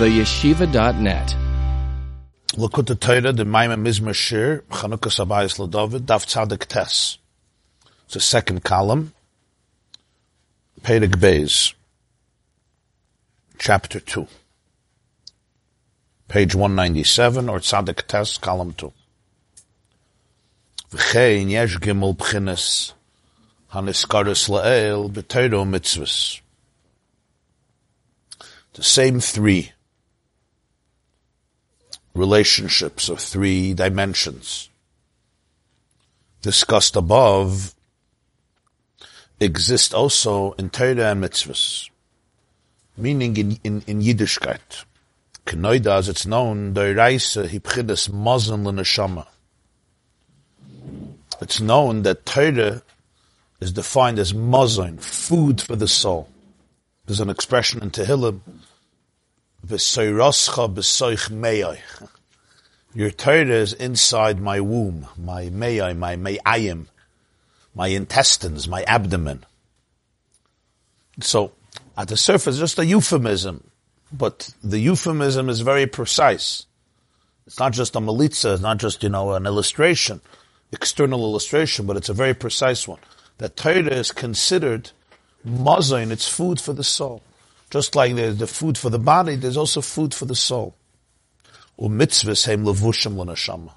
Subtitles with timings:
[0.00, 1.36] theyeshiva.net.
[2.56, 7.18] Lakut Torah, the Maimon Mizmer Shir, Chanukah Sabayis Ladovid, Daf Tzadik Tes.
[8.06, 9.12] It's the second column.
[10.80, 11.74] Perek Beis.
[13.58, 14.26] Chapter 2.
[16.28, 18.90] Page 197, or Tzadik Tes, column 2.
[20.92, 22.94] V'chein yesh gimel b'chines
[23.74, 26.40] haniskaris la'el b'teiro mitzvahs.
[28.72, 29.72] The same three
[32.20, 34.68] relationships of three dimensions
[36.42, 37.74] discussed above
[39.40, 41.88] exist also in Torah and mitzvahs,
[42.96, 44.84] meaning in, in, in Yiddishkeit.
[45.46, 49.26] Kenoida, as it's known, Doiraisa hipchidas mazon l'neshama.
[51.40, 52.82] It's known that Torah
[53.60, 56.28] is defined as mazon, food for the soul.
[57.06, 58.40] There's an expression in Tehillim,
[62.92, 66.86] Your Torah is inside my womb, my meyai, my meyayim,
[67.74, 69.44] my intestines, my abdomen.
[71.20, 71.52] So,
[71.96, 73.70] at the surface, just a euphemism,
[74.12, 76.66] but the euphemism is very precise.
[77.46, 80.20] It's not just a malitza, it's not just, you know, an illustration,
[80.72, 83.00] external illustration, but it's a very precise one.
[83.38, 84.90] That Torah is considered
[85.46, 87.22] mazain, it's food for the soul.
[87.70, 90.74] Just like the food for the body, there's also food for the soul.
[91.78, 93.70] Levushim.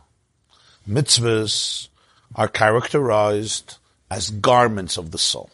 [0.89, 1.87] Mitzvahs
[2.35, 3.77] are characterized
[4.09, 5.49] as garments of the soul.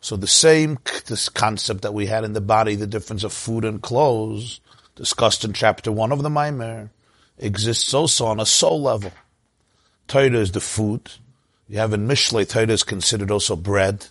[0.00, 3.64] So the same this concept that we had in the body, the difference of food
[3.64, 4.60] and clothes,
[4.94, 6.90] discussed in chapter one of the Maimer,
[7.38, 9.12] exists also on a soul level.
[10.06, 11.10] Torah is the food.
[11.68, 14.06] You have in Mishlei, Torah is considered also bread.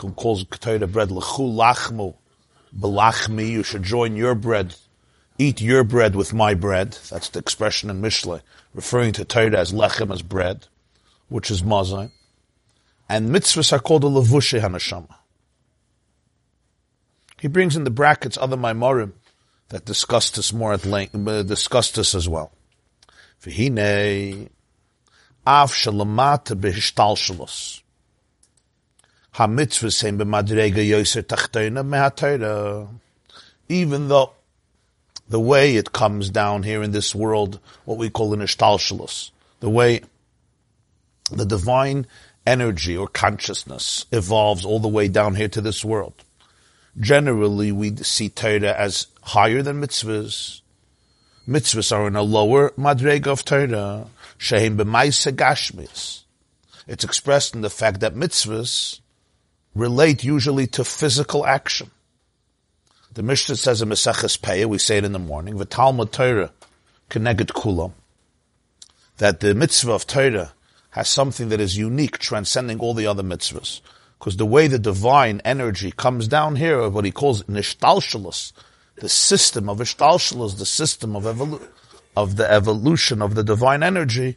[0.00, 2.14] Calls Torah bread l'chu lachmu,
[2.76, 3.50] belachmi.
[3.50, 4.76] You should join your bread,
[5.38, 6.98] eat your bread with my bread.
[7.10, 8.40] That's the expression in Mishlei,
[8.74, 10.66] referring to Torah as lechem, as bread,
[11.28, 12.10] which is mazai.
[13.08, 15.14] And mitzvahs are called a levushe hanashama.
[17.40, 19.12] He brings in the brackets other maimorim
[19.70, 22.52] that discuss this more at length, uh, discuss this as well.
[23.42, 24.48] V'hine
[25.46, 27.82] av shalamata behishtalshalos.
[29.38, 29.56] Even
[34.08, 34.32] though
[35.28, 39.30] the way it comes down here in this world, what we call an ishtalshalos,
[39.60, 40.00] the way
[41.30, 42.08] the divine
[42.46, 46.24] energy or consciousness evolves all the way down here to this world.
[46.98, 50.62] Generally, we see Torah as higher than mitzvahs.
[51.46, 54.08] Mitzvahs are in a lower madrega of Torah.
[54.36, 56.24] Shehem b'maisa gashmis.
[56.88, 58.98] It's expressed in the fact that mitzvahs
[59.74, 61.90] relate usually to physical action.
[63.12, 66.52] The Mishnah says in Maseches Peah, we say it in the morning, v'talmud Torah
[67.08, 67.92] keneged kulam,
[69.18, 70.52] that the mitzvah of Torah
[70.90, 73.80] has something that is unique, transcending all the other mitzvahs.
[74.18, 78.52] Because the way the divine energy comes down here, what he calls nishtalshalos,
[78.96, 81.66] the system of ishtalshalos, the system of evolu-
[82.16, 84.36] of the evolution of the divine energy,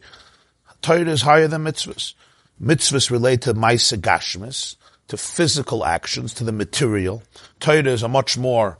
[0.80, 2.14] Torah is higher than mitzvahs.
[2.62, 4.76] Mitzvahs relate to maisa gashmis,
[5.08, 7.22] to physical actions, to the material.
[7.60, 8.78] Torah is a much more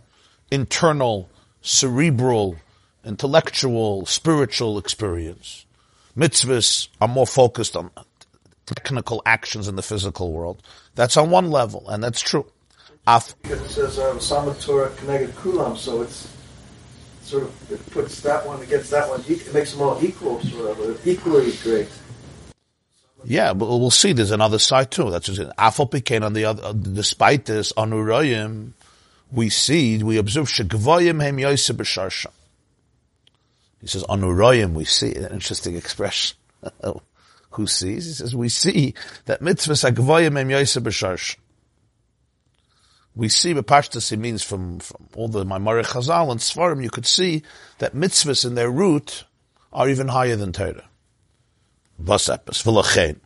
[0.50, 1.28] internal,
[1.62, 2.56] cerebral,
[3.04, 5.66] intellectual, spiritual experience.
[6.16, 7.90] Mitzvahs are more focused on
[8.66, 10.62] technical actions in the physical world.
[10.94, 12.46] That's on one level, and that's true.
[13.06, 16.28] Af- Because it says um, Sama Torah connected Kulam, so it's
[17.22, 19.22] sort of it puts that one against that one.
[19.28, 21.88] It makes them all equal, sort of, equally great.
[23.24, 24.12] Yeah, but we'll see.
[24.12, 25.10] There's another side too.
[25.10, 26.64] That's just Afal Pikain on the other.
[26.64, 28.72] Uh, despite this, on Urayim,
[29.32, 32.28] we see we observe Shegvayim Hem Yosef B'Sharsha.
[33.80, 36.36] He says on Urayim we see an interesting expression.
[37.50, 38.06] Who sees?
[38.06, 38.94] He says we see
[39.26, 41.36] that mitzvahs Agvayim Hem Yosef B'Sharsha.
[43.16, 47.06] We see B'Pashtas it means from, from all the Maimari Chazal and Svarim, you could
[47.06, 47.42] see
[47.78, 49.24] that mitzvahs in their root
[49.72, 50.84] are even higher than Torah.
[52.02, 53.20] Vasepes, v'lachein.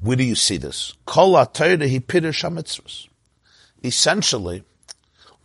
[0.00, 0.94] Where do you see this?
[1.06, 3.08] Kol ha-Torah hi pirush ha-mitzvahs.
[3.82, 4.64] Essentially,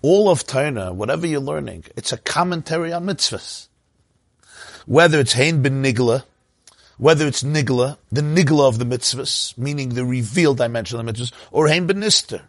[0.01, 3.67] all of Torah, whatever you're learning, it's a commentary on mitzvahs.
[4.85, 6.23] Whether it's hein ben nigla,
[6.97, 11.31] whether it's nigla, the nigla of the mitzvahs, meaning the revealed dimension of the mitzvahs,
[11.51, 12.41] or hein ben nister,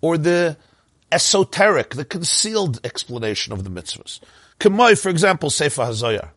[0.00, 0.56] or the
[1.10, 4.20] esoteric, the concealed explanation of the mitzvahs.
[4.60, 6.30] Kemoi, for example, Sefer HaZoyar.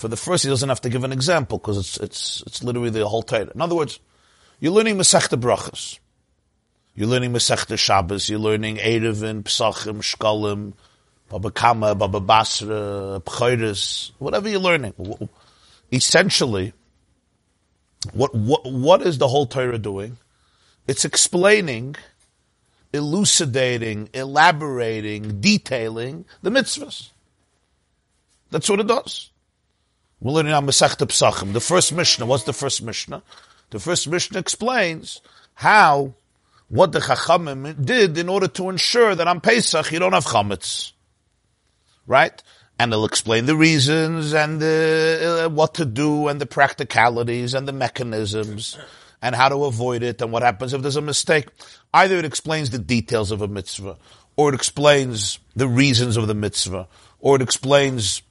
[0.00, 2.88] For the first, he doesn't have to give an example because it's it's it's literally
[2.88, 3.50] the whole Torah.
[3.54, 4.00] In other words,
[4.58, 5.98] you're learning Masechta Brachas,
[6.94, 10.72] you're learning Masechta Shabbos, you're learning Erevin, Psachim, Shkalim,
[11.28, 14.94] Baba Kama, Baba Basra, Pchayris, whatever you're learning.
[15.92, 16.72] Essentially,
[18.14, 20.16] what, what, what is the whole Torah doing?
[20.88, 21.96] It's explaining,
[22.94, 27.10] elucidating, elaborating, detailing the mitzvahs.
[28.50, 29.30] That's what it does.
[30.20, 31.52] We're learning on Masechta Psachim.
[31.52, 33.22] The first Mishnah, what's the first Mishnah?
[33.70, 35.20] The first Mishnah explains
[35.54, 36.14] how,
[36.68, 40.92] what the Chachamim did in order to ensure that on Pesach you don't have chametz
[42.10, 42.42] right?
[42.78, 47.68] And they'll explain the reasons and the, uh, what to do and the practicalities and
[47.68, 48.76] the mechanisms
[49.22, 51.46] and how to avoid it and what happens if there's a mistake.
[51.94, 53.96] Either it explains the details of a mitzvah
[54.36, 56.88] or it explains the reasons of the mitzvah
[57.20, 58.22] or it explains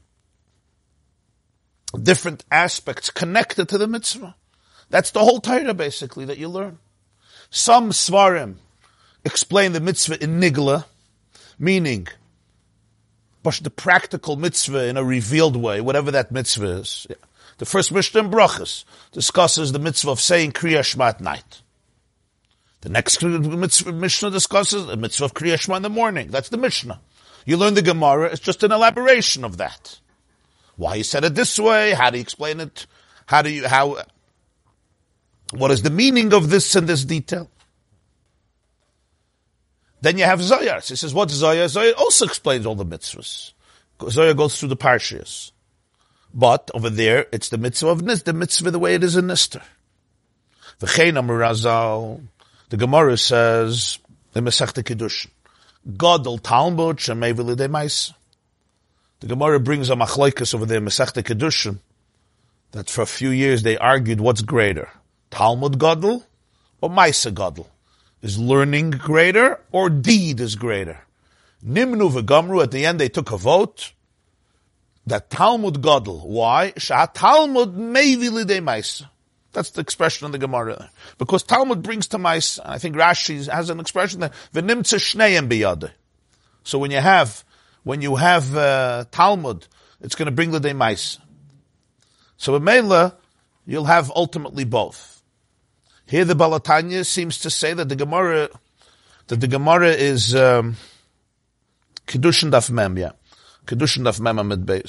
[1.92, 4.36] different aspects connected to the mitzvah.
[4.90, 6.80] That's the whole Torah basically that you learn.
[7.50, 8.56] Some svarim
[9.26, 10.86] explain the mitzvah in nigla,
[11.58, 12.08] meaning
[13.44, 17.08] the practical mitzvah in a revealed way, whatever that mitzvah is.
[17.10, 17.16] Yeah.
[17.58, 21.62] The first Mishnah in Brachas discusses the mitzvah of saying Kriya Shema at night.
[22.82, 26.30] The next mitzvah, Mishnah discusses the mitzvah of Kriya Shema in the morning.
[26.30, 27.02] That's the Mishnah.
[27.46, 30.00] You learn the Gemara, it's just an elaboration of that.
[30.80, 32.88] Why he said it this way, how do you explain it,
[33.26, 33.98] how do you, how,
[35.52, 37.50] what is the meaning of this and this detail?
[40.00, 40.88] Then you have Zoyar.
[40.88, 41.66] He says, what's Zoyar?
[41.66, 43.52] Zoyar also explains all the mitzvahs.
[44.00, 45.52] Zoyar goes through the parshias.
[46.34, 49.26] But over there, it's the mitzvah of Nis, the mitzvah the way it is in
[49.26, 49.62] Nister.
[50.80, 52.22] Amurazal,
[52.70, 54.00] the Gemara says,
[54.32, 55.28] the Masechta Kiddush,
[55.86, 58.14] Godel Talmud Shemei V'lidei
[59.20, 61.80] The Gemara brings a machloikas over there, Masechta Kiddushin,
[62.72, 64.90] that for a few years they argued what's greater,
[65.30, 66.24] Talmud Godel
[66.82, 67.68] or Maisa Godel.
[68.22, 71.00] Is learning greater or deed is greater?
[71.66, 73.94] Nimnu v'gamru, at the end they took a vote
[75.06, 76.28] that Talmud Gadol.
[76.28, 76.74] Why?
[76.78, 79.10] Shah Talmud maybe lidei maisa.
[79.52, 80.90] That's the expression in the Gemara.
[81.18, 85.92] Because Talmud brings to and I think Rashi has an expression that v'nimtza shneim biyade.
[86.64, 87.44] So when you have,
[87.90, 89.66] when you have uh, Talmud,
[90.00, 91.18] it's going to bring the day mice.
[92.38, 93.16] So in Mela,
[93.66, 95.24] you'll have ultimately both.
[96.06, 98.50] Here the Balatanya seems to say that the Gemara,
[99.26, 100.78] that the Gemara is, um,
[102.06, 103.14] Kedushin Daf Mem, yeah.
[103.66, 104.70] Kedushin Daf Mem Amid.
[104.70, 104.84] In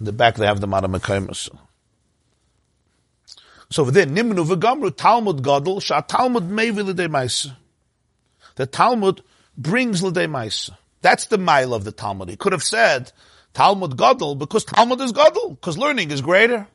[0.00, 1.48] the back they have the Mara Mekaimus.
[3.70, 7.56] So over there, Nimnu v'gamru Talmud Gadol, Sha Talmud Mevi l'dei Maisa.
[8.56, 9.22] The Talmud
[9.56, 10.76] brings l'dei Maisa.
[11.02, 12.28] That's the mile of the Talmud.
[12.28, 13.12] He could have said
[13.52, 16.66] Talmud Gadol because Talmud is Gadol, because learning is greater.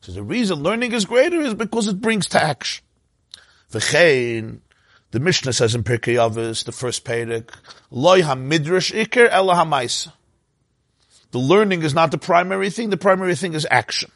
[0.00, 2.84] So the reason learning is greater is because it brings to action.
[3.70, 4.60] V'chein,
[5.10, 7.50] the Mishnah says in Pirkei Avos, the first Perek,
[7.90, 10.12] loy ha-midrash ikir ela ha
[11.30, 14.10] The learning is not the primary thing, the primary thing is action.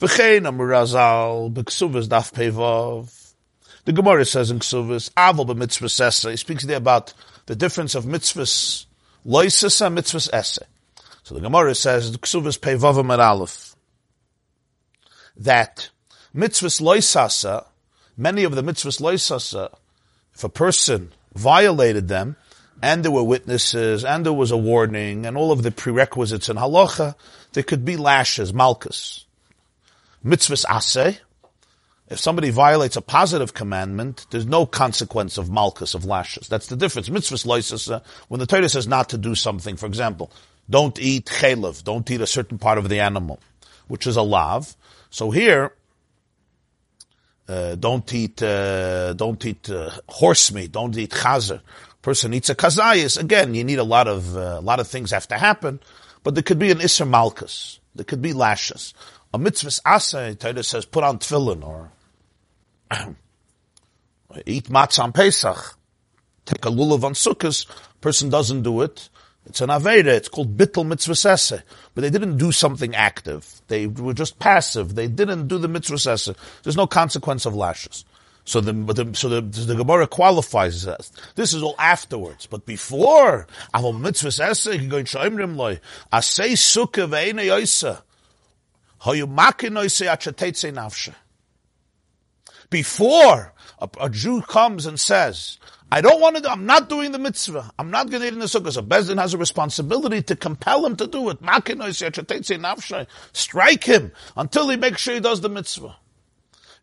[0.00, 3.25] V'chein amurazal, b'ksuvas daf pevav.
[3.86, 6.24] The Gemara says in Ksuvas, aval b'mitzvah esse.
[6.24, 7.14] He speaks there about
[7.46, 8.84] the difference of mitzvahs
[9.24, 10.58] loisis and mitzvahs esse.
[11.22, 13.76] So the Gemara says, the Ksuvas pevav aleph,
[15.36, 15.90] that
[16.34, 17.64] mitzvahs loisasa,
[18.16, 19.72] many of the mitzvahs loisasa,
[20.34, 22.34] if a person violated them,
[22.82, 26.56] and there were witnesses, and there was a warning, and all of the prerequisites in
[26.56, 27.14] halacha,
[27.52, 29.26] there could be lashes, malchus.
[30.24, 31.18] Mitzvahs aseh,
[32.08, 36.46] if somebody violates a positive commandment, there's no consequence of malchus, of lashes.
[36.46, 37.08] That's the difference.
[37.08, 40.30] Mitzvahs loisasa, when the Torah says not to do something, for example,
[40.70, 43.40] don't eat chelev, don't eat a certain part of the animal,
[43.88, 44.76] which is a lav.
[45.10, 45.72] So here,
[47.48, 51.60] uh, don't eat, uh, don't eat uh, horse meat, don't eat chazer.
[52.02, 53.18] Person eats a kazayas.
[53.18, 55.80] Again, you need a lot of, uh, a lot of things have to happen,
[56.22, 57.80] but there could be an isser malchus.
[57.96, 58.94] There could be lashes.
[59.34, 61.90] A mitzvah asa, Torah says, put on tefillin or
[64.46, 65.76] eat matzah on Pesach.
[66.44, 67.66] Take a lulav on sukkahs.
[68.00, 69.08] Person doesn't do it.
[69.46, 71.62] It's an Aveda, it's called Bittel Mitzvah sese.
[71.94, 73.62] But they didn't do something active.
[73.68, 74.96] They were just passive.
[74.96, 76.34] They didn't do the Mitzvah sese.
[76.64, 78.04] There's no consequence of lashes.
[78.46, 81.10] So the, the so the, the Gemara qualifies that.
[81.34, 82.46] This is all afterwards.
[82.46, 85.80] But before, Aval Mitzvah Sese, you can go in Shoimrim Loi,
[86.12, 88.02] Asay Sukkah Ve'ene Yoisa,
[89.02, 91.12] Hoyu Makin Yoisa Achatetze Nafshe.
[92.70, 95.58] Before a, a Jew comes and says,
[95.90, 97.70] I don't want to do, I'm not doing the mitzvah.
[97.78, 98.72] I'm not going to eat in the sukkah.
[98.72, 101.38] So Bezdin has a responsibility to compel him to do it.
[103.32, 105.96] Strike him until he makes sure he does the mitzvah.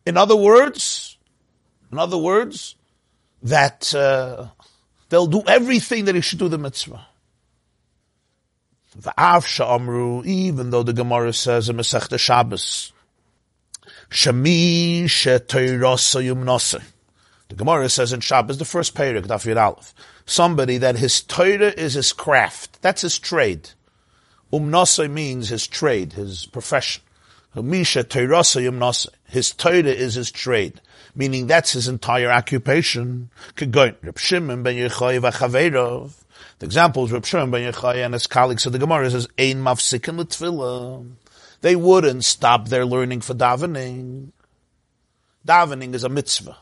[0.06, 1.18] In other words,
[1.92, 2.76] in other words,
[3.44, 4.48] that uh,
[5.10, 7.06] they'll do everything that he should do the mitzvah.
[8.98, 12.93] V'av Amru, even though the Gemara says in Masechta Shabbos,
[14.14, 16.84] Shemi she'toirasa yumnasa.
[17.50, 19.92] The Gemara says in Shabbos, the first parak, Daf Yud Aleph,
[20.28, 22.80] somebody that his Torah is his craft.
[22.84, 23.72] That's his trade.
[24.52, 27.02] Umnasa means his trade, his profession.
[27.56, 29.08] Misha Teirasa Yumnasa.
[29.28, 30.80] His Torah is his trade,
[31.16, 33.32] meaning that's his entire occupation.
[33.56, 33.66] The
[36.62, 40.20] example is Reb Shimon ben Yechai and his colleagues of the Gemara says, Ein mafsikin
[40.20, 41.04] l'tfilah.
[41.64, 44.34] They wouldn't stop their learning for davening.
[45.48, 46.58] Davening is a mitzvah.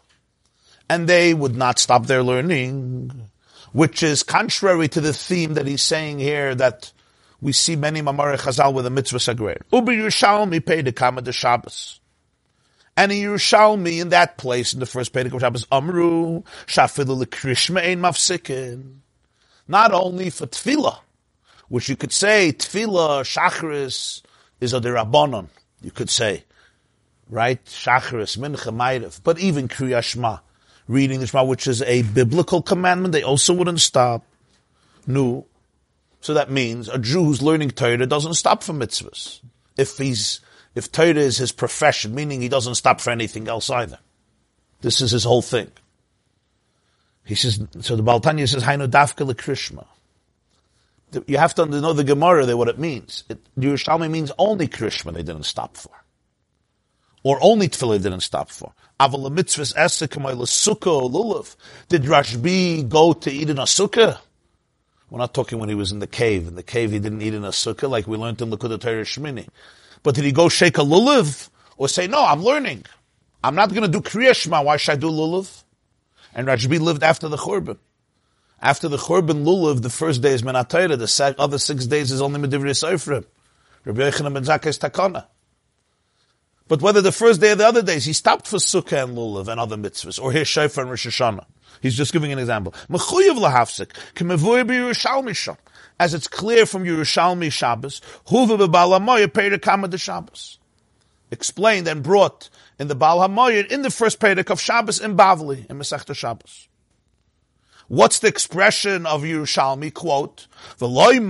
[0.88, 3.30] And they would not stop their learning,
[3.72, 6.94] which is contrary to the theme that he's saying here that
[7.42, 9.58] we see many Mamare Chazal with a mitzvah sagrer.
[9.74, 12.00] Ubi Yerushalmi paid the Kama de Shabbos.
[12.96, 17.82] And in Yerushalmi, in that place, in the first Pedic of Shabbos, Amru, Shafilu Krishma
[17.84, 18.98] Ein Mafsikin.
[19.68, 21.00] Not only for Tefillah,
[21.70, 24.22] which you could say, Tefillah, Shachris,
[24.62, 25.50] is a derabanan.
[25.82, 26.46] You could say,
[27.30, 27.64] right?
[27.66, 29.20] Shachris, Mincha, Ma'ariv.
[29.24, 30.40] But even Kriyashma,
[30.88, 34.24] reading the Shema, which is a biblical commandment, they also wouldn't stop.
[35.08, 35.48] No.
[36.22, 39.42] So that means a Jew who's learning Torah doesn't stop for mitzvahs.
[39.76, 40.40] If he's,
[40.76, 43.98] if Torah is his profession, meaning he doesn't stop for anything else either.
[44.82, 45.72] This is his whole thing.
[47.26, 49.86] He says, so the Baltanya says, Hainu dafka Krishma.
[51.28, 53.24] You have to know the Gemara there, what it means.
[53.30, 55.92] It, Yerushalmi means only Krishma they didn't stop for.
[57.24, 58.74] Or only Tefillah they didn't stop for.
[59.00, 61.56] Aval mitzvahs esekamay sukkah lulav.
[61.90, 64.20] Did Rashbi go to eat in a sukkah?
[65.10, 66.48] We're not talking when he was in the cave.
[66.48, 69.04] In the cave, he didn't eat in a sukkah like we learned in Likud Torah
[69.04, 69.48] Shmini.
[70.04, 72.86] But did he go shake a lulav or say, "No, I'm learning.
[73.44, 74.64] I'm not going to do Kriya Shema.
[74.64, 75.64] Why should I do lulav?"
[76.34, 77.78] And Rashbi lived after the Churban.
[78.62, 80.98] After the Churban lulav, the first day is Menatayra.
[80.98, 83.26] The other six days is only Medivri Seifrim.
[83.86, 85.26] Rabbi Yochanan ben Zakkai is Takana.
[86.68, 89.48] But whether the first day or the other days, he stopped for Sukkah and Lulav
[89.48, 91.46] and other mitzvahs, or his Shofar and Rosh Hashanah.
[91.82, 92.74] He's just giving an example.
[92.88, 95.58] Mechuyev lahafsik, kemevoy b'Yerushalmi sham.
[96.00, 100.60] As it's clear from Yerushalmi Shabbos, huva b'Bal HaMoyer Kama de Shabbos.
[101.32, 105.70] Explained and brought in the Baal HaMoyer in the first Perek of Shabbos in Bavli,
[105.70, 106.68] in Masechta Shabbos.
[107.92, 109.94] What's the expression of Yerushalmi?
[109.94, 110.48] Quote?
[110.80, 111.22] Yerushalmi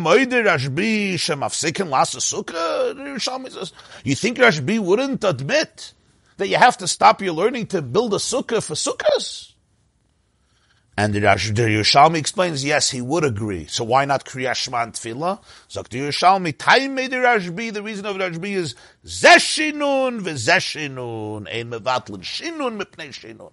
[3.51, 5.93] says, you think Rashbi wouldn't admit
[6.37, 9.53] that you have to stop your learning to build a sukkah for sukkahs?
[10.95, 13.65] And the, Yerushalmi explains, yes, he would agree.
[13.65, 15.41] So why not Kriya Shema and Tefillah?
[15.67, 22.21] Zok the Yerushalmi, Taime the Rashbi, the reason of Rashbi is Zeshinun v'Zeshinun, ein mevatlin,
[22.21, 23.51] Shinun mipnei Shinun.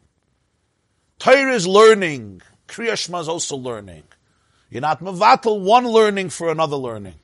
[1.19, 2.43] Torah is learning.
[2.69, 4.05] Kriya Shema is also learning.
[4.71, 7.15] You're not mevatel one learning for another learning.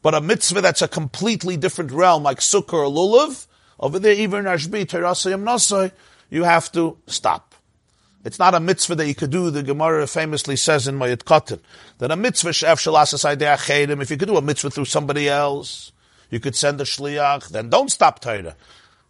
[0.00, 3.46] But a mitzvah that's a completely different realm, like Sukkah or Lulav,
[3.80, 5.92] over there, even Rashbi, Terasayim Nasai,
[6.30, 7.54] you have to stop.
[8.24, 9.50] It's not a mitzvah that you could do.
[9.50, 11.60] The Gemara famously says in Mayat Kotten
[11.98, 15.92] that a mitzvah shef shalasas If you could do a mitzvah through somebody else,
[16.30, 17.48] you could send a shliach.
[17.48, 18.56] Then don't stop Torah.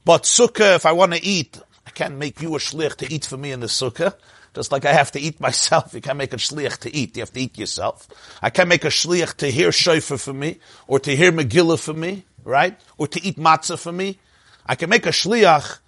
[0.04, 3.24] But sukkah, if I want to eat, I can't make you a shliach to eat
[3.24, 4.14] for me in the sukkah.
[4.58, 7.16] Just like I have to eat myself, you can't make a shliach to eat.
[7.16, 8.08] You have to eat yourself.
[8.42, 11.94] I can't make a shliach to hear shofar for me, or to hear Megillah for
[11.94, 12.76] me, right?
[12.96, 14.18] Or to eat matzah for me.
[14.66, 15.78] I can make a shliach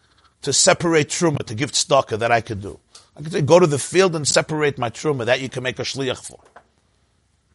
[0.43, 2.79] to separate truma, to give tzedakah, that I could do.
[3.17, 5.25] I could say, go to the field and separate my truma.
[5.25, 6.39] That you can make a shliach for.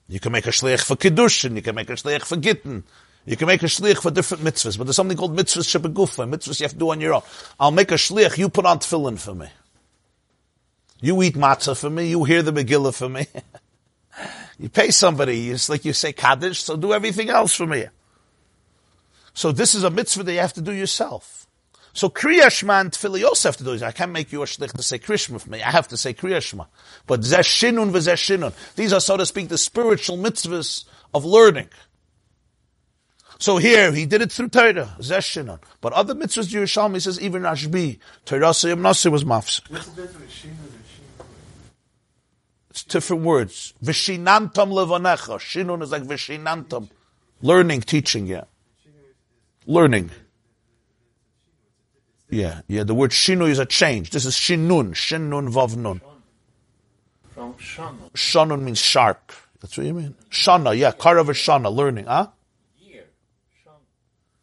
[0.09, 1.55] You can make a shliach for kiddushin.
[1.55, 2.83] You can make a shliach for gittin.
[3.25, 6.59] You can make a shliach for different mitzvahs, but there's something called mitzvahs shebegufa, mitzvahs
[6.59, 7.21] you have to do on your own.
[7.57, 8.37] I'll make a shliach.
[8.37, 9.47] You put on tefillin for me.
[11.01, 12.07] You eat matzah for me.
[12.07, 13.27] You hear the Megillah for me.
[14.59, 15.49] you pay somebody.
[15.49, 17.85] It's like you say kaddish, so do everything else for me.
[19.33, 21.45] So this is a mitzvah that you have to do yourself.
[21.93, 23.81] So Kriya Shema and Tefillah you also have to do this.
[23.81, 25.61] I can't make you a shlich to say Krishma for me.
[25.61, 26.65] I have to say Kriya Shema.
[27.07, 28.53] But Zeshinun v'Zeshinun.
[28.75, 30.83] These are, so to speak, the spiritual mitzvahs
[31.13, 31.69] of learning.
[33.39, 35.59] So here, he did it through Torah, Zeshinun.
[35.79, 39.61] But other mitzvahs, Yerushalmi says, even Rashbi, Torah Siyam Nasi was mafs.
[39.69, 39.87] It's
[42.83, 43.73] different words.
[43.83, 45.39] Vishinantam levanecha.
[45.39, 46.89] Shinun is like vishinantam.
[47.41, 48.45] Learning, teaching, yeah.
[49.65, 50.09] Learning.
[52.29, 52.83] Yeah, yeah.
[52.83, 54.09] The word shinu is a change.
[54.09, 56.01] This is shinun, shinun vavnun.
[57.33, 58.11] From shana.
[58.13, 59.31] Shanun means sharp.
[59.59, 60.15] That's what you mean.
[60.29, 62.27] Shana, yeah, karav shana, learning, huh?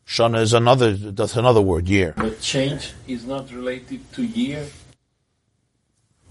[0.06, 0.92] Shana is another.
[0.92, 1.88] That's another word.
[1.88, 2.12] Year.
[2.18, 4.66] But change is not related to year.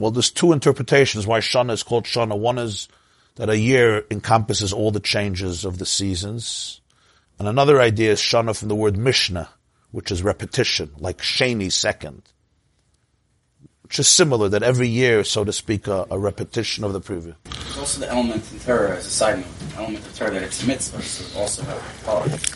[0.01, 2.35] Well, there's two interpretations why shana is called shana.
[2.35, 2.87] One is
[3.35, 6.81] that a year encompasses all the changes of the seasons.
[7.37, 9.49] And another idea is shana from the word mishnah,
[9.91, 12.23] which is repetition, like sheni second.
[13.83, 17.35] Which is similar, that every year, so to speak, a, a repetition of the previous.
[17.43, 20.41] There's also the element in Torah as a side note, the element of Torah that
[20.43, 22.55] it's a mitzvah, so also have politics.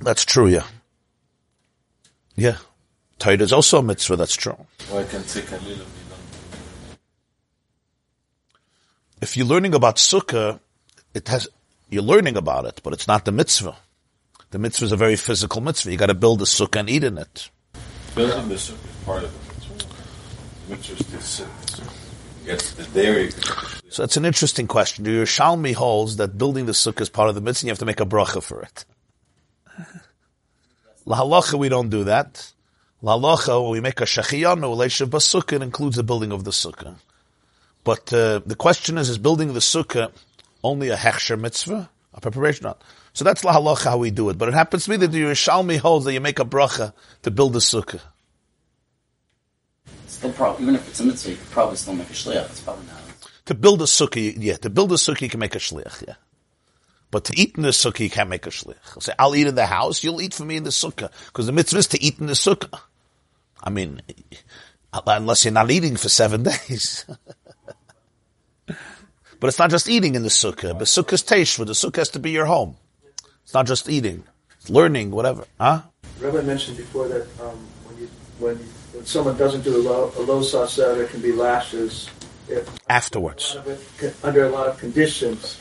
[0.00, 0.64] That's true, yeah.
[2.34, 2.56] Yeah.
[3.18, 4.56] Torah is also a mitzvah, that's true.
[4.88, 6.03] Why can take a little bit
[9.24, 10.60] If you're learning about sukkah,
[11.14, 11.48] it has,
[11.88, 13.74] you're learning about it, but it's not the mitzvah.
[14.50, 15.92] The mitzvah is a very physical mitzvah.
[15.92, 17.48] You gotta build a sukkah and eat in it.
[18.14, 19.86] Building the sukkah is part of the mitzvah.
[20.68, 21.48] The mitzvah is to sit.
[22.44, 23.30] Yes, the dairy.
[23.88, 25.04] So that's an interesting question.
[25.04, 27.78] The Yerushalmi holds that building the sukkah is part of the mitzvah and you have
[27.78, 28.84] to make a bracha for it.
[31.06, 32.52] La halacha, we don't do that.
[33.00, 36.50] La halacha, when we make a shechiyanu, a basukah, it includes the building of the
[36.50, 36.96] sukkah.
[37.84, 40.10] But uh, the question is, is building the sukkah
[40.62, 41.90] only a hechsher mitzvah?
[42.14, 42.64] A preparation?
[42.64, 42.82] Not.
[43.12, 44.38] So that's la halacha how we do it.
[44.38, 47.30] But it happens to be that the Yerushalmi holds that you make a bracha to
[47.30, 48.00] build the sukkah.
[50.06, 52.46] Still probably, even if it's a mitzvah, you could probably still make a shliach.
[52.46, 52.94] It's probably not.
[53.46, 56.14] To build a sukkah, yeah, to build a sukkah you can make a shliach, yeah.
[57.10, 59.02] But to eat in the sukkah you can't make a shliach.
[59.02, 61.10] Say, I'll eat in the house, you'll eat for me in the sukkah.
[61.26, 62.80] Because the mitzvah is to eat in the sukkah.
[63.62, 64.00] I mean,
[65.06, 67.04] unless you're not eating for seven days.
[69.44, 70.72] But it's not just eating in the sukkah.
[70.72, 71.66] But sukkah's teshva.
[71.66, 72.78] The sukkah has to be your home.
[73.42, 74.24] It's not just eating.
[74.58, 75.44] It's learning, whatever.
[75.60, 75.82] Huh?
[76.18, 78.08] Rabbi mentioned before that um, when you
[78.38, 82.08] when you, when someone doesn't do a low a low saseh, there can be lashes
[82.48, 83.52] if Afterwards.
[83.52, 85.60] a lot of it under a lot of conditions.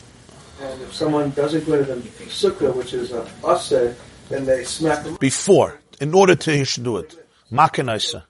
[0.61, 1.99] And if someone doesn't go to the
[2.31, 3.93] sukkah, which is a aseh,
[4.29, 5.17] then they smack them.
[5.19, 5.77] Before.
[5.99, 7.19] In order to, he should do it.
[7.51, 8.23] Makanaisa.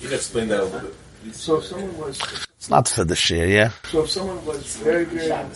[0.00, 0.94] You can explain that a little bit.
[1.32, 2.20] So if someone was
[2.56, 3.70] It's not for the share, yeah?
[3.90, 5.46] so if someone was very very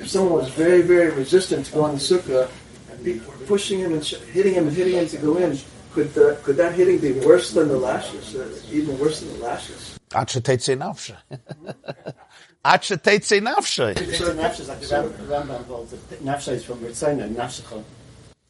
[0.00, 2.50] if someone was very very resistant to going to sukkah,
[2.90, 5.58] and people pushing him and sh- hitting him and hitting him to go in,
[5.92, 8.34] could the, could that hitting be worse than the lashes?
[8.36, 9.98] Uh, even worse than the lashes?
[10.14, 11.16] Ad shetetze nafshe.
[12.64, 14.14] Ad shetetze nafshe.
[14.14, 17.82] So nafsha is like the Rambam holds nafsha is from Ritzona, nafshecha.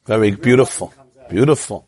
[0.06, 0.92] Very beautiful.
[1.30, 1.86] Beautiful.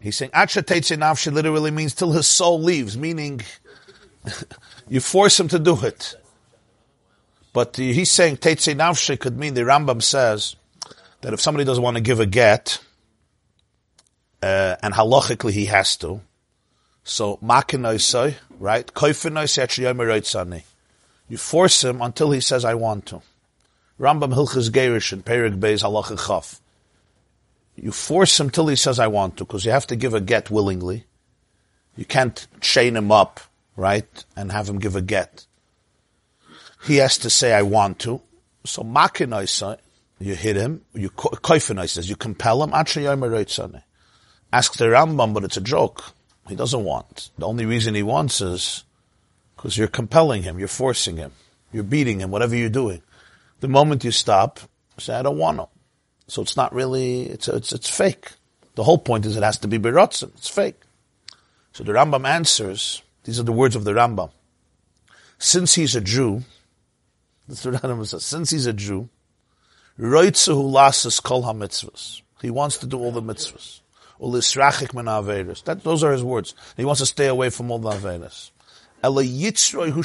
[0.00, 3.40] He's saying, Acha Teitze literally means till his soul leaves, meaning
[4.88, 6.14] you force him to do it.
[7.52, 10.54] But he's saying Teitze Nafshi could mean, the Rambam says,
[11.20, 12.80] that if somebody doesn't want to give a get,
[14.42, 16.20] uh, and halachically he has to,
[17.02, 18.86] so makinoisai, right?
[18.86, 20.64] Koifinoisai actually
[21.28, 23.22] You force him until he says, I want to.
[23.98, 26.60] Rambam Hilchas Gerish and Perik Beis Halacha.
[27.80, 30.20] You force him till he says, I want to, because you have to give a
[30.20, 31.04] get willingly.
[31.96, 33.40] You can't chain him up,
[33.76, 35.46] right, and have him give a get.
[36.84, 38.20] He has to say, I want to.
[38.64, 39.78] So makinaisa,
[40.18, 42.92] you hit him, you koifinaisa, you compel him, Ask
[44.76, 46.04] the Rambam, but it's a joke.
[46.48, 47.30] He doesn't want.
[47.38, 48.84] The only reason he wants is
[49.56, 51.32] because you're compelling him, you're forcing him,
[51.72, 53.02] you're beating him, whatever you're doing.
[53.60, 54.60] The moment you stop,
[54.98, 55.68] say, I don't want to.
[56.28, 58.32] So it's not really, it's, it's, it's fake.
[58.74, 60.30] The whole point is it has to be beratzen.
[60.36, 60.80] It's fake.
[61.72, 64.30] So the Rambam answers, these are the words of the Rambam.
[65.38, 66.42] Since he's a Jew,
[67.48, 69.08] that's what Rambam says, since he's a Jew,
[69.98, 72.22] roitzehu lasas kol ha-mitzvahs.
[72.40, 73.80] He wants to do all the mitzvahs.
[74.20, 75.64] Ulisrachik min averis.
[75.64, 76.54] That, those are his words.
[76.76, 78.50] He wants to stay away from all the averis.
[79.02, 80.02] Ela yitzroi hu.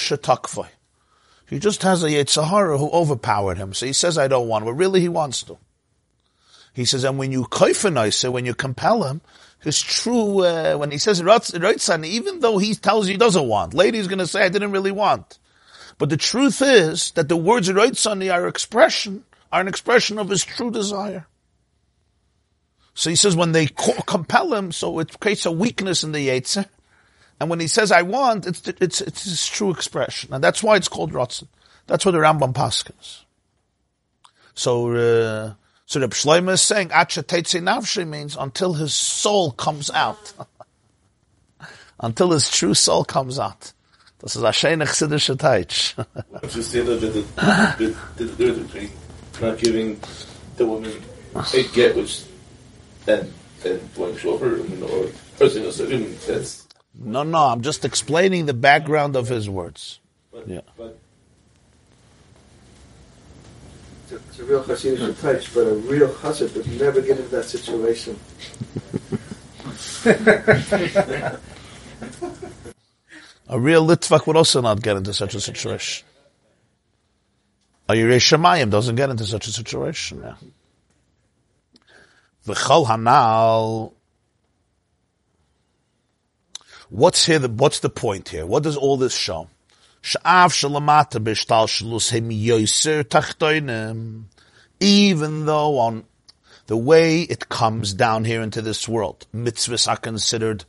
[1.50, 3.74] He just has a Yetzirah who overpowered him.
[3.74, 4.66] So he says, I don't want.
[4.66, 5.58] But really, he wants to.
[6.74, 9.22] He says, and when you koifanize when you compel him,
[9.60, 13.74] his true, uh, when he says Reitzan, even though he tells you he doesn't want,
[13.74, 15.40] lady's going to say, I didn't really want.
[15.98, 20.44] But the truth is that the words Reitzani are expression, are an expression of his
[20.44, 21.28] true desire.
[22.96, 26.66] So he says when they compel him, so it creates a weakness in the Yetzer.
[27.40, 30.76] And when he says "I want," it's it's it's his true expression, and that's why
[30.76, 31.48] it's called Rotzen.
[31.88, 33.24] That's what the Rambam Paskins.
[34.54, 35.54] So, uh,
[35.86, 40.34] so the Shlomo is saying "Acha Teitze Navshi" means until his soul comes out,
[42.00, 43.74] until his true soul comes out.
[44.19, 45.96] Das ist a schöne chsidische Teitsch.
[46.50, 48.89] Just the difference between
[49.41, 50.00] not giving
[50.56, 50.93] the woman
[51.36, 52.24] a get, which
[53.06, 56.65] then, then going over, or person certain, that's,
[56.96, 60.00] No, no, I'm just explaining the background of his words.
[60.32, 60.62] but, Yeah.
[60.78, 60.98] but
[64.13, 68.19] It's a, real Hasidic touch, but a real Hasid would never get into that situation.
[73.49, 76.06] A real Litvak would also not get into such a situation.
[77.89, 80.21] A Yerei Shemayim doesn't get into such a situation.
[80.23, 80.36] Yeah.
[82.47, 83.93] V'chol hanal.
[86.89, 87.39] What's here?
[87.39, 88.45] The, what's the point here?
[88.45, 89.49] What does all this show?
[94.80, 96.04] Even though on
[96.68, 100.66] the way it comes down here into this world, mitzvahs are considered,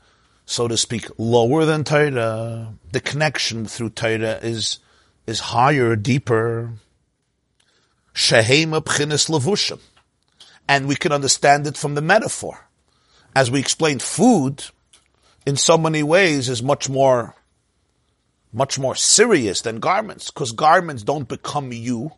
[0.47, 2.75] so to speak, lower than Torah.
[2.93, 4.79] The connection through Torah is
[5.27, 6.73] is higher, deeper.
[8.15, 9.81] Shehema b'chinas levushim
[10.69, 12.69] and we can understand it from the metaphor.
[13.37, 14.65] As we explained, food,
[15.45, 17.35] in so many ways, is much more,
[18.55, 22.13] much more serious than garments, because garments don't become you.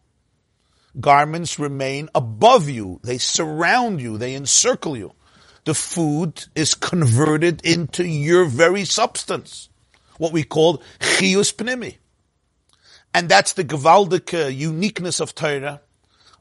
[1.00, 3.00] Garments remain above you.
[3.02, 4.18] They surround you.
[4.18, 5.14] They encircle you.
[5.64, 9.68] The food is converted into your very substance.
[10.18, 11.96] What we call chiyus pnimi.
[13.12, 15.80] And that's the gewaldige uniqueness of Torah.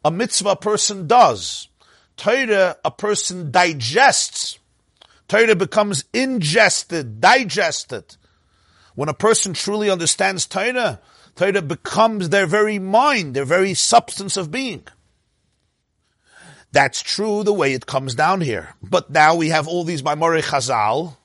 [0.03, 1.69] A mitzvah a person does
[2.17, 4.59] Torah, a person digests.
[5.27, 8.15] Torah becomes ingested, digested.
[8.95, 10.99] When a person truly understands Torah,
[11.35, 14.83] Torah becomes their very mind, their very substance of being.
[16.71, 18.75] That's true the way it comes down here.
[18.81, 21.17] But now we have all these Maimori Chazal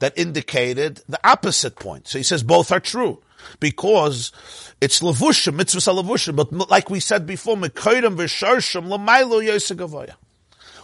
[0.00, 2.08] that indicated the opposite point.
[2.08, 3.22] So he says both are true.
[3.58, 4.32] Because
[4.80, 10.14] it's levushim, mitzvah levushim, but like we said before, mekoidem v'sharshim l'maylo yosegavoya.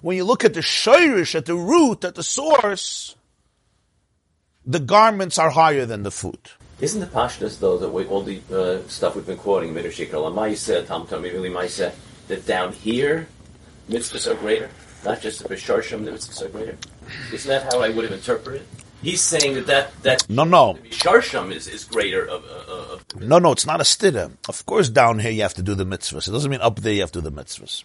[0.02, 3.16] When you look at the shirish, at the root, at the source,
[4.68, 6.38] the garments are higher than the food.
[6.78, 10.86] Isn't the pashtus though that we, all the uh, stuff we've been quoting, Midrashikal, Amaisa,
[10.86, 11.92] Tam Tam, Ivili Maisa,
[12.28, 13.26] that down here
[13.90, 14.70] mitzvahs are greater,
[15.04, 16.76] not just the Bisharsham, the mitzvahs are greater?
[17.32, 18.64] Isn't that how I would have interpreted?
[19.02, 23.38] He's saying that that, that no no Bisharsham is, is greater of, uh, of no
[23.38, 24.30] no it's not a stira.
[24.48, 26.28] Of course down here you have to do the mitzvahs.
[26.28, 27.84] It doesn't mean up there you have to do the mitzvahs.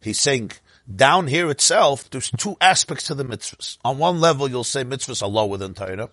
[0.00, 0.52] He's saying
[0.94, 3.78] down here itself, there's two aspects to the mitzvahs.
[3.84, 6.10] On one level, you'll say mitzvahs are lower than Torah,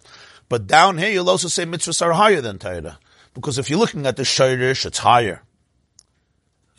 [0.50, 3.00] but down here, you'll also say mitzvahs are higher than Torah.
[3.34, 5.42] Because if you're looking at the Shirish, it's higher.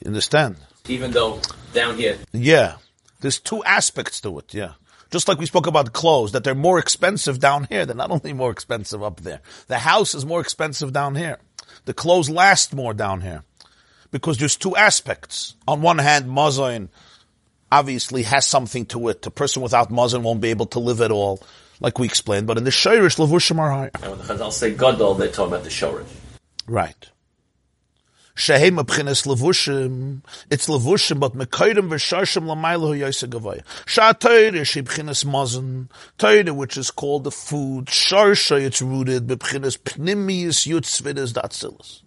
[0.00, 0.56] You understand?
[0.88, 1.40] Even though
[1.72, 2.18] down here.
[2.32, 2.76] Yeah.
[3.20, 4.72] There's two aspects to it, yeah.
[5.10, 7.86] Just like we spoke about clothes, that they're more expensive down here.
[7.86, 9.40] They're not only more expensive up there.
[9.68, 11.38] The house is more expensive down here.
[11.84, 13.44] The clothes last more down here.
[14.10, 15.54] Because there's two aspects.
[15.66, 16.88] On one hand, Mazain,
[17.70, 19.26] obviously has something to it.
[19.26, 21.42] A person without mazon won't be able to live at all,
[21.80, 22.46] like we explained.
[22.46, 23.90] But in the shirish, levushim are higher.
[23.94, 26.06] And when the Chazal say gadol, they talk about the shorish.
[26.66, 27.10] Right.
[28.36, 30.22] Shehem abchinas levushim.
[30.50, 33.62] It's levushim, but mekaydim v'sharshim lamayla hu yoseh gavaya.
[33.86, 35.88] Shah Torah mazon.
[36.18, 37.86] Torah, which is called the food.
[37.86, 42.02] Sharsha, it's rooted b'bchinas pnimius yutzvidas datzilis.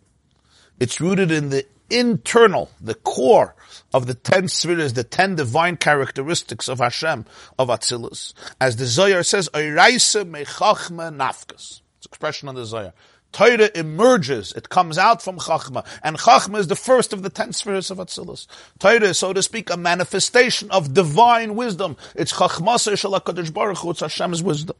[0.80, 3.56] It's rooted in the internal, the core
[3.94, 7.26] of the ten spheres, the ten divine characteristics of Hashem,
[7.58, 8.34] of Atzilus.
[8.60, 11.82] As the Zohar says, Oiraisa mechachma nafkas.
[11.98, 12.94] It's expression on the Zohar.
[13.32, 17.54] Torah emerges, it comes out from Chachma, and Chachma is the first of the ten
[17.54, 18.48] spheres of Atzilus.
[18.80, 21.98] Torah is, so to speak, a manifestation of divine wisdom.
[22.16, 24.76] It's Chachma Shalakadosh Baruch Hu, it's Hashem's wisdom.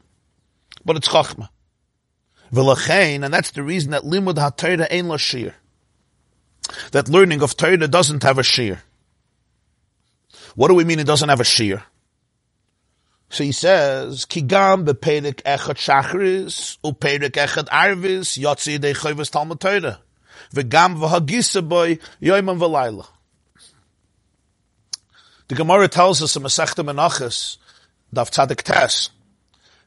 [0.84, 1.50] But it's Chachma.
[2.52, 5.52] V'lachein, and that's the reason that Limud HaTorah Ein Lashir.
[6.92, 8.82] That learning of Torah doesn't have a shear.
[10.58, 11.84] What do we mean it doesn't have a shear?
[13.30, 20.00] So he says, Kigam bepedik echad shachris, upedik echad arvis, yotzi de chayvus talmud Torah.
[20.52, 20.98] V'gam
[21.68, 23.06] boy, v'layla.
[25.46, 27.58] The Gemara tells us in Masechta Menachos,
[28.12, 29.10] Dav Tzadik Tes,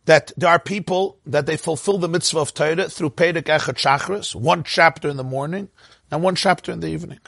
[0.05, 4.33] that there are people that they fulfill the mitzvah of Torah through Pedek Echad Shachris,
[4.33, 5.67] one chapter in the morning
[6.09, 7.19] and one chapter in the evening.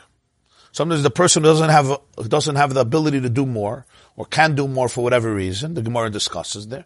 [0.73, 3.85] Sometimes the person doesn't have doesn't have the ability to do more
[4.17, 5.75] or can do more for whatever reason.
[5.75, 6.85] The Gemara discusses there.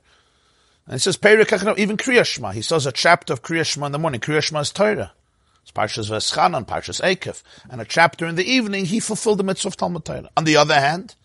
[0.86, 2.54] And it says even Kriyashma.
[2.54, 4.20] He says a chapter of Kriyashma in the morning.
[4.20, 5.14] Kriyashma is Torah.
[5.62, 7.42] It's Parshas Veschanan, Parshas Ekev.
[7.70, 10.30] And a chapter in the evening, he fulfilled the mitzvah of Talmud Torah.
[10.36, 11.16] On the other hand,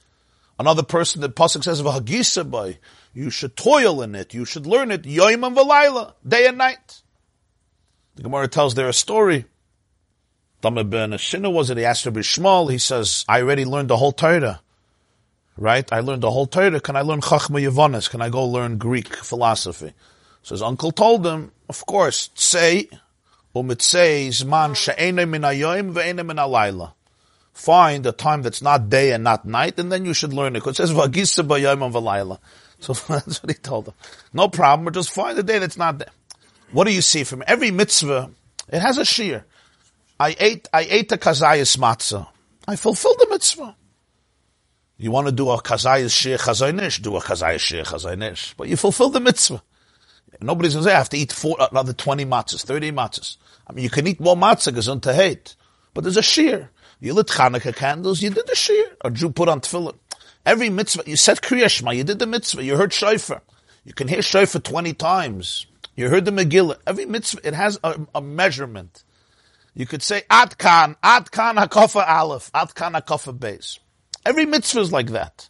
[0.56, 2.78] another person that Pasuk says of Hagisa by,
[3.12, 7.02] you should toil in it, you should learn it, Yoim and Valayla, day and night.
[8.14, 9.46] The Gemara tells there a story
[10.62, 11.76] Tamar ben Ashina was it?
[11.76, 12.70] He asked Rabbi Shmuel.
[12.70, 14.60] He says, I already learned the whole Torah.
[15.56, 15.92] Right?
[15.92, 16.80] I learned the whole Torah.
[16.80, 18.08] Can I learn Chachma Yavonis?
[18.08, 19.92] Can I go learn Greek philosophy?
[20.44, 22.88] So his uncle told him, of course, say,
[23.54, 26.92] umitzei zman she'ene min hayoim ve'ene min halayla.
[27.52, 30.64] Find a time that's not day and not night, and then you should learn it.
[30.64, 32.38] It says, v'agisa v'layla.
[32.78, 33.94] So that's what he told him.
[34.32, 36.10] No problem, just find a day that's not there.
[36.70, 38.30] What do you see from every mitzvah?
[38.68, 39.44] It has a shear.
[40.22, 42.28] I ate, I ate the kazayas matzah.
[42.68, 43.74] I fulfilled the mitzvah.
[44.96, 48.54] You want to do a kazayas shear chazaynish, do a kazayas shear chazaynish.
[48.56, 49.60] But you fulfill the mitzvah.
[50.40, 53.36] Nobody's going to say, I have to eat four, another 20 matzahs, 30 matzahs.
[53.66, 55.56] I mean, you can eat more matzah, gesund to hate.
[55.92, 56.70] But there's a shear.
[57.00, 58.86] You lit Hanukkah candles, you did the shear.
[59.04, 59.96] A Jew put on tefillin.
[60.46, 63.42] Every mitzvah, you said Kriyashma, you did the mitzvah, you heard shofar.
[63.84, 65.66] You can hear shofar 20 times.
[65.96, 66.78] You heard the Megillah.
[66.86, 69.02] Every mitzvah, it has a, a measurement.
[69.74, 73.78] You could say Atkan, Atkan Hakofa Aleph, Atkan Hakofa Beis.
[74.24, 75.48] Every mitzvah is like that.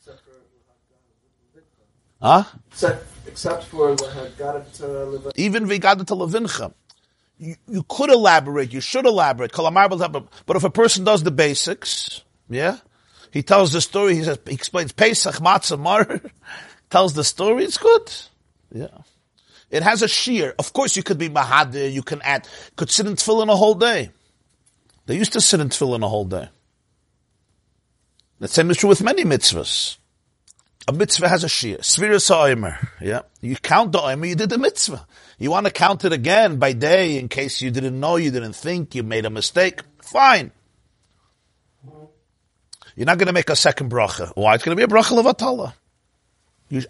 [2.20, 2.44] Huh?
[2.70, 5.32] Except, except for the Haggadah to live.
[5.34, 6.72] Even Vigada to Levincha.
[7.38, 12.76] You, you could elaborate, you should elaborate, but if a person does the basics, yeah,
[13.32, 16.20] he tells the story, he says, he explains Pesach, Matzah, Mar,
[16.90, 18.12] tells the story, it's good.
[18.72, 18.86] Yeah.
[19.72, 20.54] It has a shear.
[20.58, 23.74] Of course, you could be mahadir, you can add, could sit in tefillin a whole
[23.74, 24.10] day.
[25.06, 26.50] They used to sit in tefillin a whole day.
[28.38, 29.96] The same is true with many mitzvahs.
[30.88, 31.78] A mitzvah has a shear.
[31.78, 32.76] Sviras ha'omer.
[33.00, 33.22] Yeah.
[33.40, 35.06] You count the omer, you did the mitzvah.
[35.38, 38.54] You want to count it again by day in case you didn't know, you didn't
[38.54, 39.80] think, you made a mistake.
[40.02, 40.52] Fine.
[42.94, 44.32] You're not going to make a second bracha.
[44.34, 44.54] Why?
[44.54, 45.72] It's going to be a bracha of levatala.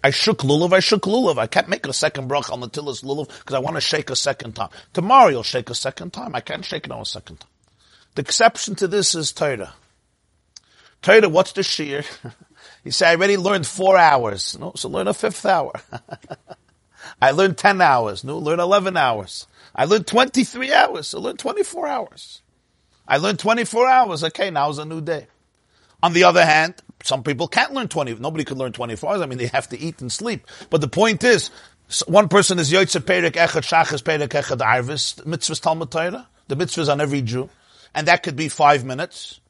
[0.03, 1.37] I shook lulav, I shook lulav.
[1.37, 4.09] I can't make a second bracha on the tillis lulav because I want to shake
[4.09, 4.69] a second time.
[4.93, 6.35] Tomorrow you'll shake a second time.
[6.35, 7.49] I can't shake it on a second time.
[8.15, 9.73] The exception to this is Torah.
[11.01, 12.03] Torah, what's the shear?
[12.83, 14.57] you say, I already learned four hours.
[14.57, 15.73] No, so learn a fifth hour.
[17.21, 18.23] I learned 10 hours.
[18.23, 19.47] No, learn 11 hours.
[19.75, 21.09] I learned 23 hours.
[21.09, 22.41] So learn 24 hours.
[23.07, 24.23] I learned 24 hours.
[24.23, 25.27] Okay, now is a new day.
[26.01, 28.15] On the other hand, some people can't learn 20.
[28.15, 29.21] Nobody can learn 24 hours.
[29.21, 30.47] I mean, they have to eat and sleep.
[30.69, 31.51] But the point is,
[32.07, 36.27] one person is Yotze Perek Echad Shachas Perek Echad Arvis, mitzvahs Talmud Torah.
[36.47, 37.49] The mitzvahs on every Jew.
[37.93, 39.41] And that could be five minutes.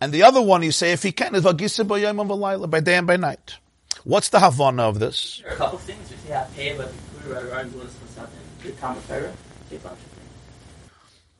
[0.00, 3.06] And the other one you say, if he can, is Vagisa B'yayim by day and
[3.06, 3.58] by night.
[4.04, 5.40] What's the Havana of this?
[5.42, 6.12] There are a couple things.
[6.12, 6.92] If you have pay, but
[7.24, 8.38] we were around doing something.
[8.62, 9.32] The Talmud Torah,
[9.72, 10.20] a bunch of things.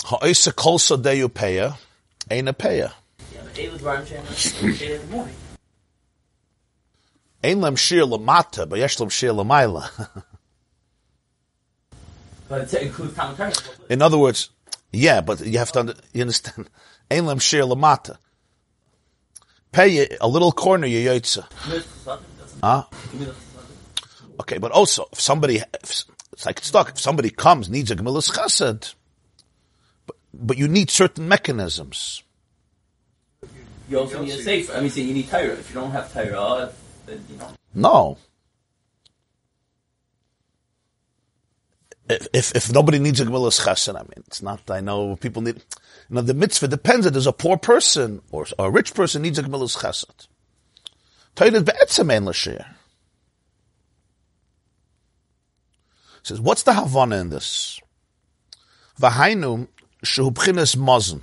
[0.05, 1.77] Ha'isa kol sodeyu peya,
[2.31, 2.92] ain't a peya.
[3.54, 4.24] Yeah, but eight was Ram Shem,
[4.64, 5.34] eight in the morning.
[7.42, 10.24] Ein lem shir lamata, but yesh lem shir lamayla.
[12.48, 13.18] But it includes.
[13.88, 14.50] In other words,
[14.92, 16.68] yeah, but you have to under, you understand.
[17.10, 18.18] Ein lem shir lamata.
[19.72, 21.46] Pay a little corner you yotza.
[22.62, 22.84] Huh?
[24.40, 26.90] Okay, but also if somebody, if, it's like stuck.
[26.90, 28.94] If somebody comes needs a gemilas chesed,
[30.06, 32.23] but but you need certain mechanisms.
[33.94, 34.74] You also need a safe.
[34.74, 35.52] I mean, so you need Torah.
[35.52, 36.72] If you don't have Torah,
[37.07, 37.48] then you know.
[37.76, 38.18] No.
[42.11, 45.42] If, if, if nobody needs a Gemilas Chesed, I mean, it's not, I know people
[45.42, 45.59] need,
[46.09, 49.38] you know, the mitzvah depends that there's a poor person or a rich person needs
[49.38, 50.26] a Gemilas Chesed.
[51.37, 52.66] Torah is be'etzem ein l'shir.
[56.24, 57.78] says, what's the Havana in this?
[59.00, 59.68] V'hainu
[60.02, 61.22] shehu b'chines mazon.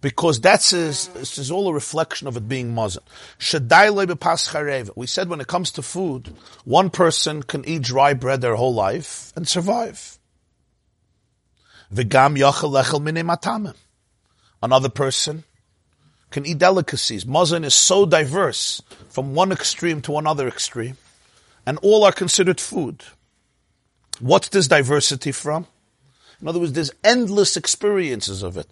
[0.00, 3.02] Because that's is, this is all a reflection of it being mazon.
[4.96, 6.34] We said when it comes to food,
[6.64, 10.18] one person can eat dry bread their whole life and survive.
[14.62, 15.44] Another person
[16.30, 17.24] can eat delicacies.
[17.24, 20.96] Mazon is so diverse from one extreme to another extreme,
[21.66, 23.02] and all are considered food.
[24.20, 25.66] What's this diversity from?
[26.40, 28.68] In other words, there's endless experiences of it.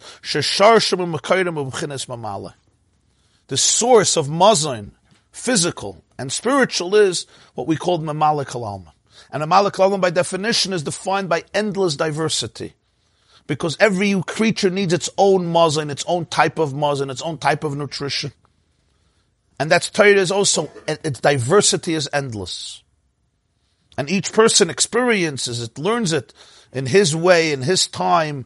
[3.49, 4.93] The source of mazon,
[5.33, 8.93] physical and spiritual, is what we call mamalik alma.
[9.33, 12.75] And mamalik alma, by definition, is defined by endless diversity.
[13.49, 17.65] Because every creature needs its own mazon, its own type of mazon, its own type
[17.65, 18.33] of nutrition.
[19.59, 22.83] And that's Torah is also, its diversity is endless.
[23.97, 26.33] And each person experiences it, learns it
[26.77, 28.45] in his way, in his time,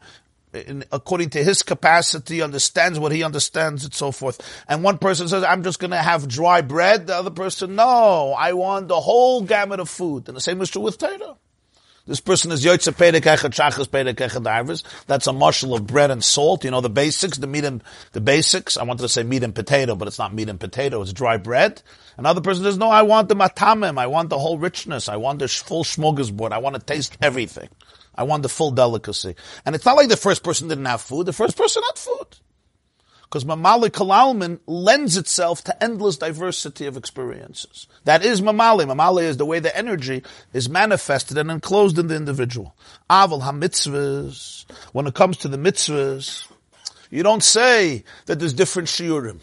[0.54, 4.40] in, according to his capacity, understands what he understands, and so forth.
[4.68, 7.08] And one person says, I'm just going to have dry bread.
[7.08, 10.28] The other person, no, I want the whole gamut of food.
[10.28, 11.36] And the same is true with Torah.
[12.06, 14.84] This person is Yotze Pedek Echad Shachas Pedek Echad Arvis.
[15.06, 16.64] That's a marshal of bread and salt.
[16.64, 18.76] You know, the basics, the meat and, the basics.
[18.76, 21.02] I wanted to say meat and potato, but it's not meat and potato.
[21.02, 21.82] It's dry bread.
[22.16, 23.98] Another person says, no, I want the matamim.
[23.98, 25.08] I want the whole richness.
[25.08, 26.52] I want the full smorgasbord.
[26.52, 27.68] I want to taste everything.
[28.20, 29.34] I want the full delicacy.
[29.64, 31.24] And it's not like the first person didn't have food.
[31.24, 32.36] The first person had food.
[33.22, 37.86] Because Mamali Kalalman lends itself to endless diversity of experiences.
[38.04, 38.84] That is Mamali.
[38.84, 42.76] Mamali is the way the energy is manifested and enclosed in the individual.
[43.08, 44.70] Aval HaMitzvahs.
[44.92, 46.46] When it comes to the mitzvahs,
[47.08, 49.40] you don't say that there's different shiurim.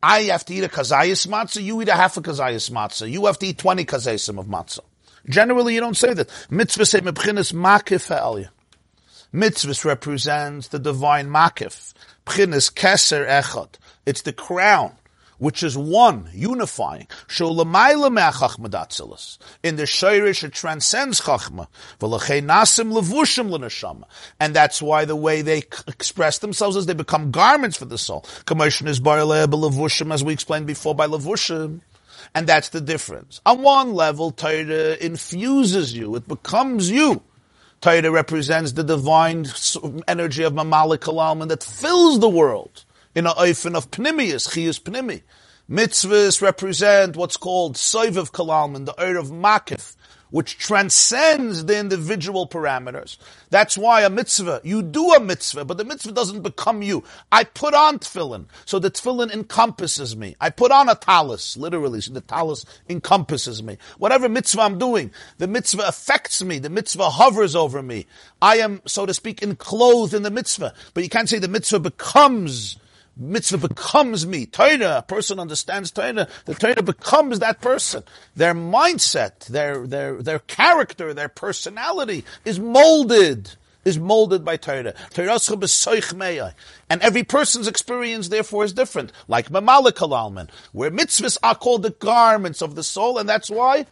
[0.00, 3.10] I have to eat a kazayas matzah, you eat a half a kazayas matzah.
[3.10, 4.84] You have to eat 20 kazayasim of matzah.
[5.28, 6.30] Generally, you don't say that.
[6.50, 8.50] Mitzvah say mebchinis makif ha'alya.
[9.32, 11.92] Mitzvah represents the divine makif.
[12.26, 13.74] Pchinis keser echad.
[14.06, 14.96] It's the crown
[15.38, 17.06] which is one, unifying.
[17.28, 17.64] In the
[19.84, 21.66] Shirish, it transcends Chachma.
[24.40, 28.24] And that's why the way they express themselves is they become garments for the soul.
[30.10, 31.82] As we explained before by Levushim.
[32.34, 33.40] And that's the difference.
[33.46, 36.16] On one level, Torah infuses you.
[36.16, 37.22] It becomes you.
[37.80, 39.46] Torah represents the divine
[40.08, 45.22] energy of Mamalik Kalalman that fills the world in a oifen of pnimius, chiyus pnimi.
[45.70, 49.96] Mitzvahs represent what's called soiv of kalalman, the eir of makif,
[50.34, 53.18] which transcends the individual parameters.
[53.50, 57.04] That's why a mitzvah, you do a mitzvah, but the mitzvah doesn't become you.
[57.30, 60.34] I put on tefillin, so the tefillin encompasses me.
[60.40, 63.78] I put on a tallis, literally, so the tallis encompasses me.
[63.98, 68.06] Whatever mitzvah I'm doing, the mitzvah affects me, the mitzvah hovers over me.
[68.42, 71.78] I am, so to speak, enclosed in the mitzvah, but you can't say the mitzvah
[71.78, 72.76] becomes
[73.16, 74.46] mitzvah becomes me.
[74.46, 78.02] Torah, a person understands Torah, the Torah becomes that person.
[78.36, 83.52] Their mindset, their, their, their character, their personality is molded,
[83.84, 84.94] is molded by Torah.
[85.16, 89.12] And every person's experience therefore is different.
[89.28, 93.86] Like Mamalik Alalman, where mitzvahs are called the garments of the soul, and that's why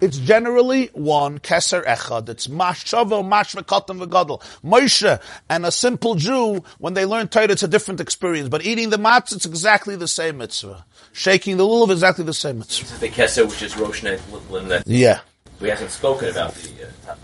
[0.00, 2.28] it's generally one keser echad.
[2.28, 4.42] It's mashava, mashvekatam v'gadol.
[4.62, 8.48] Moshe and a simple Jew, when they learn Torah, it's a different experience.
[8.48, 10.84] But eating the matzah, it's exactly the same mitzvah.
[11.12, 12.98] Shaking the lulav, exactly the same mitzvah.
[12.98, 14.18] The keser, which is roshnet
[14.50, 14.82] limnet.
[14.84, 15.20] Yeah.
[15.60, 17.18] We haven't spoken about the uh, top.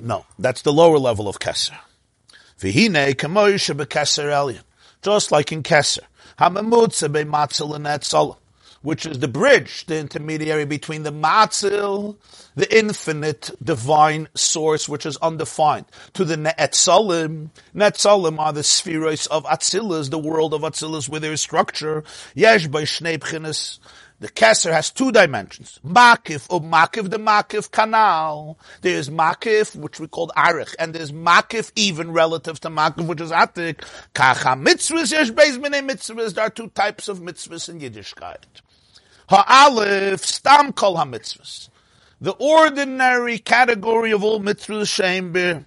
[0.00, 1.76] No, that's the lower level of keser.
[2.58, 4.62] V'hine kamoisha bekeser elyon.
[5.02, 6.00] Just like in keser.
[6.38, 8.38] Hamamutza be matzah l'netzalah
[8.84, 12.16] which is the bridge, the intermediary between the Matzil,
[12.54, 17.48] the infinite divine source, which is undefined, to the Ne'etzalim.
[17.74, 22.04] Ne'etzalim are the spheres of Atzilus, the world of Atzilus with their structure.
[22.34, 23.18] Yesh by Shnei
[24.20, 25.80] the Kesser has two dimensions.
[25.84, 28.58] Makif, or Makif, the Makif canal.
[28.80, 33.32] There's Makif, which we call Arich, and there's Makif even relative to Makif, which is
[33.32, 33.82] Atik.
[34.14, 36.34] Kacha mitzvahs, yesh beis mitzvahs.
[36.34, 38.62] There are two types of mitzvahs in Yiddishkeit.
[39.28, 41.68] Ha'alef stam kol ha-mitzvahs.
[42.20, 45.64] The ordinary category of all mitzvahs, shem bir.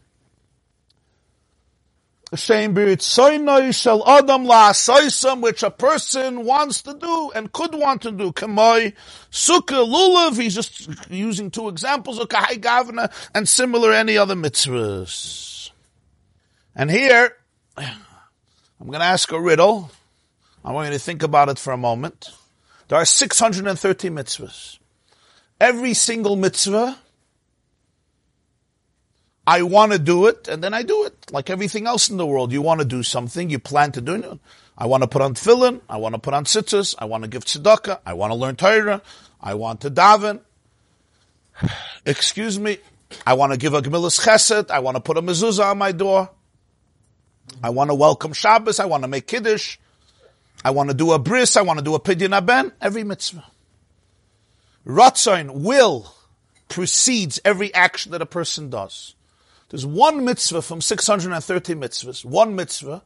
[2.36, 8.02] Shem bir tzoynoi shel adam la'asoisam, which a person wants to do and could want
[8.02, 8.32] to do.
[8.32, 8.94] Kamoi
[9.32, 15.72] sukkah lulav, he's just using two examples of kahai gavna and similar any other mitzvahs.
[16.76, 17.36] And here,
[17.78, 19.90] I'm going to ask a riddle.
[20.64, 22.30] I want you to think about it for a moment.
[22.88, 24.80] There are 630 mitzvahs.
[25.60, 26.98] Every single mitzvah,
[29.46, 31.32] I want to do it, and then I do it.
[31.32, 34.16] Like everything else in the world, you want to do something, you plan to do
[34.16, 34.40] it.
[34.78, 37.30] I want to put on tefillin, I want to put on tzitzis, I want to
[37.30, 39.02] give tzedakah, I want to learn Torah,
[39.42, 40.42] I want to daven.
[42.06, 42.78] Excuse me,
[43.26, 45.92] I want to give a gemilas chesed, I want to put a mezuzah on my
[45.92, 46.30] door.
[47.64, 49.78] I want to welcome Shabbos, I want to make kiddush.
[50.68, 53.46] I want to do a bris, I want to do a pidyon aben, every mitzvah.
[54.86, 56.14] Ratzon, will,
[56.68, 59.16] precedes every action that a person does.
[59.70, 63.02] There's one mitzvah from 630 mitzvahs, one mitzvah,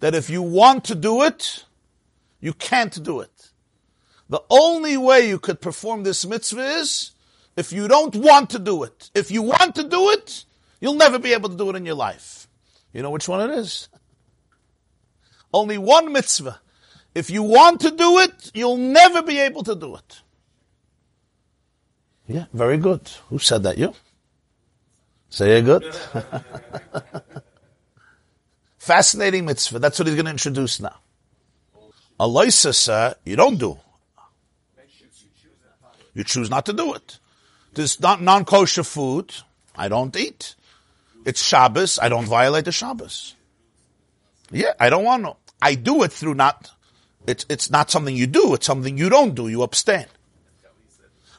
[0.00, 1.64] that if you want to do it,
[2.40, 3.50] you can't do it.
[4.28, 7.12] The only way you could perform this mitzvah is
[7.56, 9.12] if you don't want to do it.
[9.14, 10.44] If you want to do it,
[10.80, 12.48] you'll never be able to do it in your life.
[12.92, 13.88] You know which one it is?
[15.54, 16.58] Only one mitzvah
[17.16, 20.20] if you want to do it, you'll never be able to do it.
[22.26, 23.08] Yeah, very good.
[23.30, 23.78] Who said that?
[23.78, 23.94] You?
[25.30, 25.82] Say it good.
[28.78, 29.78] Fascinating mitzvah.
[29.78, 30.96] That's what he's going to introduce now.
[32.20, 33.78] Aloisa, sir, you don't do.
[36.12, 37.18] You choose not to do it.
[37.72, 39.34] This non-kosher food.
[39.74, 40.54] I don't eat.
[41.24, 41.98] It's Shabbos.
[41.98, 43.34] I don't violate the Shabbos.
[44.50, 45.36] Yeah, I don't want to.
[45.62, 46.70] I do it through not
[47.26, 50.06] it's, it's not something you do, it's something you don't do, you abstain.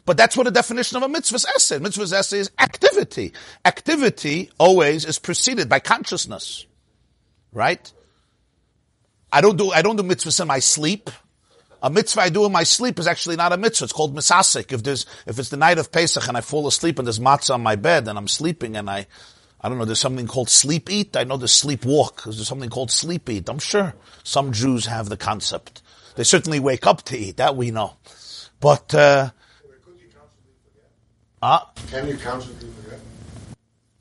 [0.08, 1.80] But that's what the definition of a mitzvah's essay.
[1.80, 3.34] Mitzvah's essay is activity.
[3.66, 6.66] Activity always is preceded by consciousness.
[7.52, 7.92] Right?
[9.34, 11.10] I don't do I don't do mitzvahs in my sleep.
[11.84, 13.84] A mitzvah I do in my sleep is actually not a mitzvah.
[13.84, 14.72] It's called misasik.
[14.72, 17.56] If there's if it's the night of Pesach and I fall asleep and there's matzah
[17.56, 19.08] on my bed and I'm sleeping and I
[19.62, 21.18] I don't know, there's something called sleep eat.
[21.18, 22.24] I know there's sleep walk.
[22.24, 23.50] There's something called sleep eat.
[23.50, 25.82] I'm sure some Jews have the concept.
[26.16, 27.38] They certainly wake up to eat.
[27.38, 27.98] That we know.
[28.60, 29.32] But uh,
[31.42, 33.00] uh, Can you consciously forget?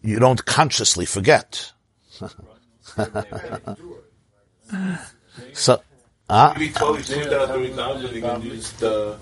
[0.03, 1.73] you don't consciously forget.
[5.53, 5.83] so,
[6.31, 9.17] ah, Maybe totally sleep out three times and you can just, uh,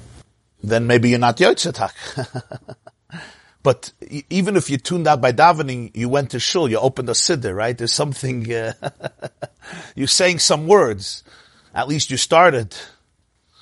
[0.62, 2.76] then maybe you're not Yotzetak.
[3.64, 3.92] but
[4.28, 7.56] even if you tuned out by davening, you went to shul, you opened a siddur,
[7.56, 7.76] right?
[7.76, 8.74] There's something, uh,
[9.96, 11.24] you're saying some words.
[11.74, 12.76] At least you started.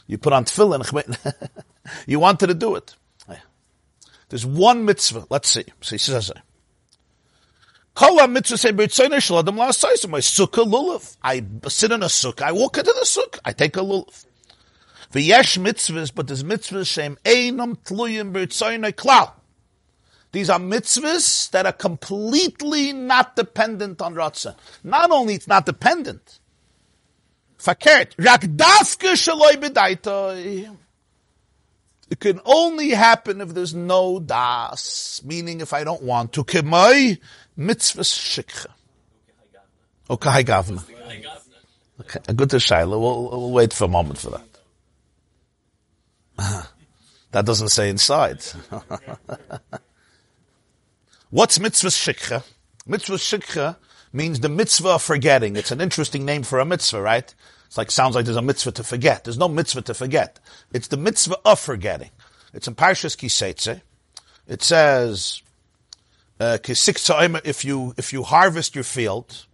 [0.09, 1.35] You put on tefillin.
[2.07, 2.97] you wanted to do it.
[4.29, 5.27] There's one mitzvah.
[5.31, 5.65] Let's see.
[5.83, 6.33] So he says.
[7.95, 9.13] I sit in
[12.03, 12.43] a sukkah.
[12.43, 13.41] I walk into the sukkah.
[13.45, 14.25] I take a lulav.
[15.13, 18.33] V'yesh mitzvahs, but there's mitzvahs shem einam tluyim
[18.95, 19.33] klal.
[20.33, 24.57] These are mitzvahs that are completely not dependent on ratzah.
[24.83, 26.41] Not only it's not dependent,
[27.59, 30.77] fakert, rak dafke shaloi b'daitoi.
[32.11, 36.45] It can only happen if there's no das, meaning if I don't want to.
[36.45, 37.19] Kemai
[37.57, 38.67] mitzvah shikha.
[40.11, 40.83] Okay, gavna.
[42.01, 43.01] Okay, good to Shaila.
[43.01, 44.43] We'll, we'll wait for a moment for
[46.39, 46.69] that.
[47.33, 48.43] That doesn't say inside.
[51.33, 52.45] What's mitzvah shikha?
[52.87, 53.77] Mitzvah shikha
[54.13, 55.57] means the mitzvah of forgetting.
[55.57, 57.35] It's an interesting name for a mitzvah, right?
[57.65, 59.25] It's like, sounds like there's a mitzvah to forget.
[59.25, 60.39] There's no mitzvah to forget.
[60.75, 62.11] It's the mitzvah of forgetting.
[62.53, 63.81] It's in Parshas Kiseitze.
[64.47, 65.41] It says,
[66.39, 69.47] uh, if you, if you harvest your field,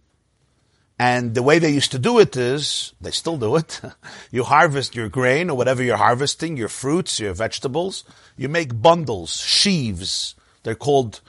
[0.99, 3.79] and the way they used to do it is, they still do it.
[4.31, 8.03] you harvest your grain or whatever you're harvesting, your fruits, your vegetables.
[8.35, 10.35] You make bundles, sheaves.
[10.63, 11.21] They're called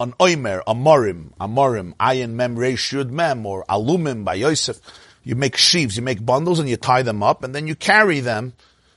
[0.00, 4.80] an oimer, amorim, amorim, ayin mem reish yud mem, or alumim by Yosef.
[5.24, 8.20] You make sheaves, you make bundles and you tie them up and then you carry
[8.20, 8.54] them.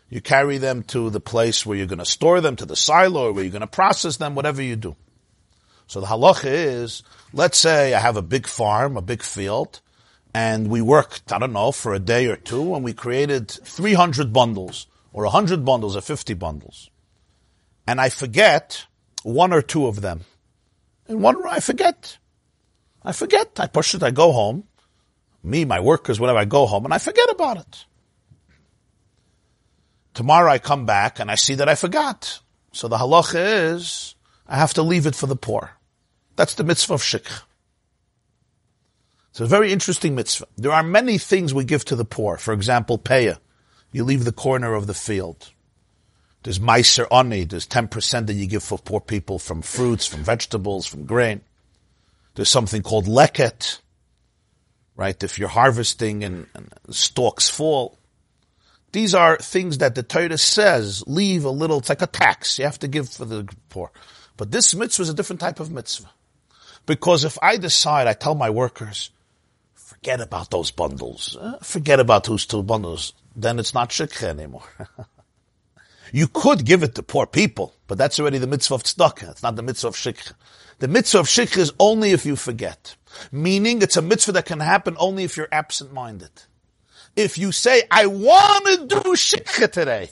[0.10, 3.32] You carry them to the place where you're going to store them, to the silo,
[3.32, 4.96] where you're going to process them, whatever you do.
[5.88, 9.80] So the halacha is, let's say I have a big farm, a big field,
[10.34, 14.32] and we worked, I don't know, for a day or two, and we created 300
[14.32, 16.90] bundles, or 100 bundles, or 50 bundles.
[17.88, 18.86] And I forget
[19.24, 20.22] one or two of them.
[21.12, 22.18] And one, I forget.
[23.04, 23.60] I forget.
[23.60, 24.64] I push it, I go home.
[25.44, 27.86] Me, my workers, whatever, I go home, and I forget about it.
[30.14, 32.40] Tomorrow I come back, and I see that I forgot.
[32.72, 34.16] So the halacha is,
[34.48, 35.72] I have to leave it for the poor.
[36.38, 37.28] That's the mitzvah of shikh.
[39.32, 40.48] It's a very interesting mitzvah.
[40.58, 42.38] There are many things we give to the poor.
[42.38, 43.40] For example, payah.
[43.92, 45.52] You leave the corner of the field.
[46.44, 47.44] There's meiser oni.
[47.44, 51.42] There's 10% that you give for poor people from fruits, from vegetables, from grain.
[52.36, 53.80] There's something called leket.
[54.96, 55.22] Right?
[55.24, 57.98] If you're harvesting and, and stalks fall.
[58.92, 62.60] These are things that the Torah says, leave a little, it's like a tax.
[62.60, 63.90] You have to give for the poor.
[64.36, 66.10] But this mitzvah is a different type of mitzvah.
[66.86, 69.12] Because if I decide, I tell my workers,
[69.76, 74.64] forget about those bundles, uh, forget about those two bundles, then it's not shikha anymore.
[76.12, 79.32] you could give it to poor people, but that's already the mitzvah of tzedakah.
[79.32, 80.34] It's not the mitzvah of shikha.
[80.80, 82.96] The mitzvah of shikha is only if you forget.
[83.32, 86.32] Meaning it's a mitzvah that can happen only if you're absent-minded.
[87.16, 90.10] If you say, I want to do shikha today,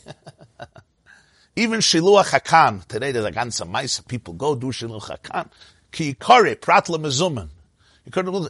[1.55, 5.49] even shiluach hakan, today there's a ganze maisa, people go do shiluach hakan,
[5.91, 7.49] ki yikare, pratla mezuman.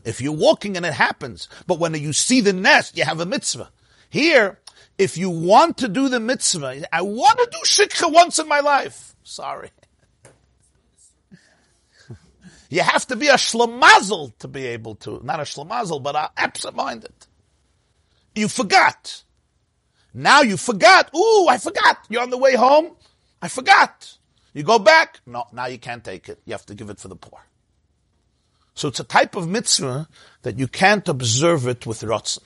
[0.05, 3.25] If you're walking and it happens, but when you see the nest, you have a
[3.25, 3.69] mitzvah.
[4.09, 4.57] Here,
[4.99, 8.59] if you want to do the mitzvah, I want to do shikha once in my
[8.59, 9.15] life.
[9.23, 9.71] Sorry.
[12.71, 16.29] You have to be a shlamazel to be able to, not a shlamazel, but a
[16.37, 17.13] absent-minded.
[18.35, 19.23] You forgot.
[20.13, 21.09] Now you forgot.
[21.15, 21.97] Ooh, I forgot.
[22.09, 22.95] You're on the way home.
[23.41, 24.15] I forgot.
[24.53, 25.19] You go back.
[25.25, 26.41] No, now you can't take it.
[26.45, 27.39] You have to give it for the poor.
[28.75, 30.07] So it's a type of mitzvah
[30.43, 32.43] that you can't observe it with rotzen.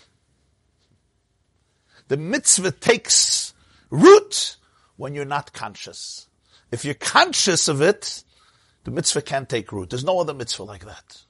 [2.07, 3.53] The mitzvah takes
[3.89, 4.57] root
[4.97, 6.27] when you're not conscious.
[6.71, 8.23] If you're conscious of it,
[8.83, 9.89] the mitzvah can't take root.
[9.89, 11.21] There's no other mitzvah like that.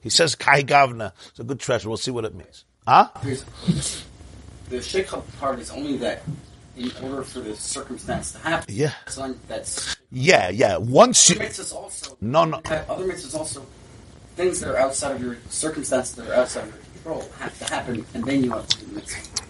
[0.00, 1.12] He says, Kai Gavna.
[1.28, 1.88] It's a good treasure.
[1.88, 2.64] We'll see what it means.
[2.86, 3.08] Huh?
[4.68, 6.22] The shikha part is only that
[6.76, 8.74] in order for the circumstance to happen.
[8.74, 8.92] Yeah.
[9.08, 10.76] So that's Yeah, yeah.
[10.78, 12.16] Once other you, mitzvahs also.
[12.20, 12.60] no, no.
[12.64, 13.66] Uh, other mitzvahs also
[14.36, 17.64] things that are outside of your circumstances that are outside of your control have to
[17.66, 19.42] happen, and then you have to do the mitzvah.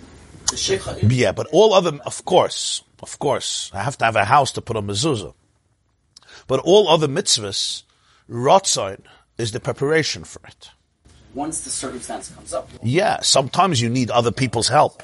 [0.51, 4.53] The Yeah, but all other, of course, of course, I have to have a house
[4.53, 5.35] to put a mezuzah.
[6.47, 7.85] But all other mitzvahs,
[8.29, 9.03] rotzon
[9.39, 10.71] is the preparation for it.
[11.35, 12.69] once the circumstance comes up.
[12.83, 15.03] Yeah, sometimes you need other people's help.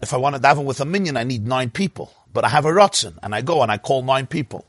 [0.00, 2.12] If I want to daven with a minyan, I need nine people.
[2.32, 4.66] But I have a rotzen, and I go and I call nine people.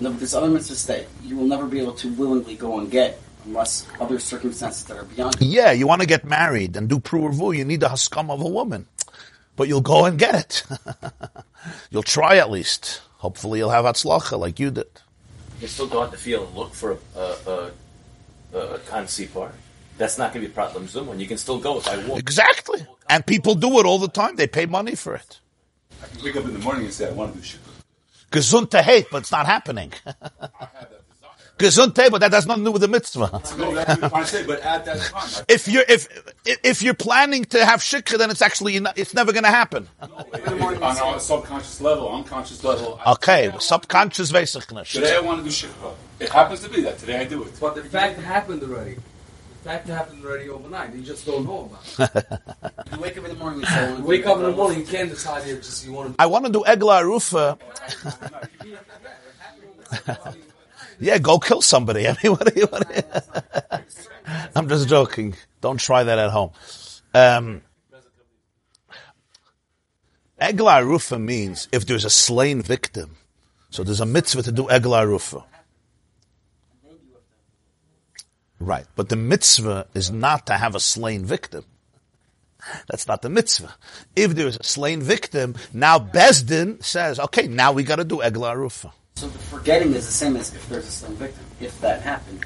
[0.00, 2.90] No, but there's other mitzvahs that you will never be able to willingly go and
[2.90, 5.36] get unless other circumstances that are beyond.
[5.40, 8.48] Yeah, you want to get married and do pruvu, you need the haskam of a
[8.48, 8.86] woman.
[9.56, 10.62] But you'll go and get it.
[11.90, 13.02] you'll try at least.
[13.18, 14.88] Hopefully you'll have atzlacha like you did.
[15.60, 17.70] You still go out the field and look for a, a,
[18.54, 19.52] a, a kansipar.
[19.98, 22.02] That's not going to be a problem zoom when you can still go if I
[22.06, 22.18] walk.
[22.18, 22.86] Exactly.
[23.10, 24.36] And people do it all the time.
[24.36, 25.40] They pay money for it.
[26.02, 27.58] I can wake up in the morning and say, I want to do shikha.
[28.30, 29.92] Gesund to hate, but it's not happening.
[30.06, 31.30] I have that desire.
[31.60, 33.30] Gesund but that has nothing to do with the mitzvah.
[33.58, 36.08] No, that's what I'm trying to say, but at that time, If you're if
[36.44, 39.88] if you're planning to have shikha, then it's actually it's never going to happen.
[40.02, 42.98] on a subconscious level, unconscious level.
[43.04, 44.92] I- Okay, subconscious vesichnish.
[44.92, 45.92] Today I want to do shikha.
[46.18, 47.52] It happens to be that today I do it.
[47.60, 48.94] But the fact happened already.
[48.94, 50.94] The fact happened already overnight.
[50.94, 52.40] You just don't know about it.
[52.92, 54.52] You wake up in the morning and say, I wanna You wake up in the
[54.52, 56.22] morning, you can't decide you just you want to.
[56.22, 57.58] I want to do egla arufa.
[61.00, 62.06] yeah, go kill somebody.
[62.08, 62.86] I mean, what do you want?
[64.54, 65.34] I'm just joking.
[65.60, 66.50] Don't try that at home.
[67.12, 67.62] Um,
[70.40, 73.16] arufa means if there's a slain victim,
[73.70, 75.44] so there's a mitzvah to do egla arufa.
[78.58, 81.64] Right, but the mitzvah is not to have a slain victim.
[82.88, 83.74] That's not the mitzvah.
[84.14, 88.18] If there is a slain victim, now Besdin says, okay, now we got to do
[88.18, 88.92] egla arufa.
[89.20, 92.42] So the forgetting is the same as if there's a slain victim, if that happened.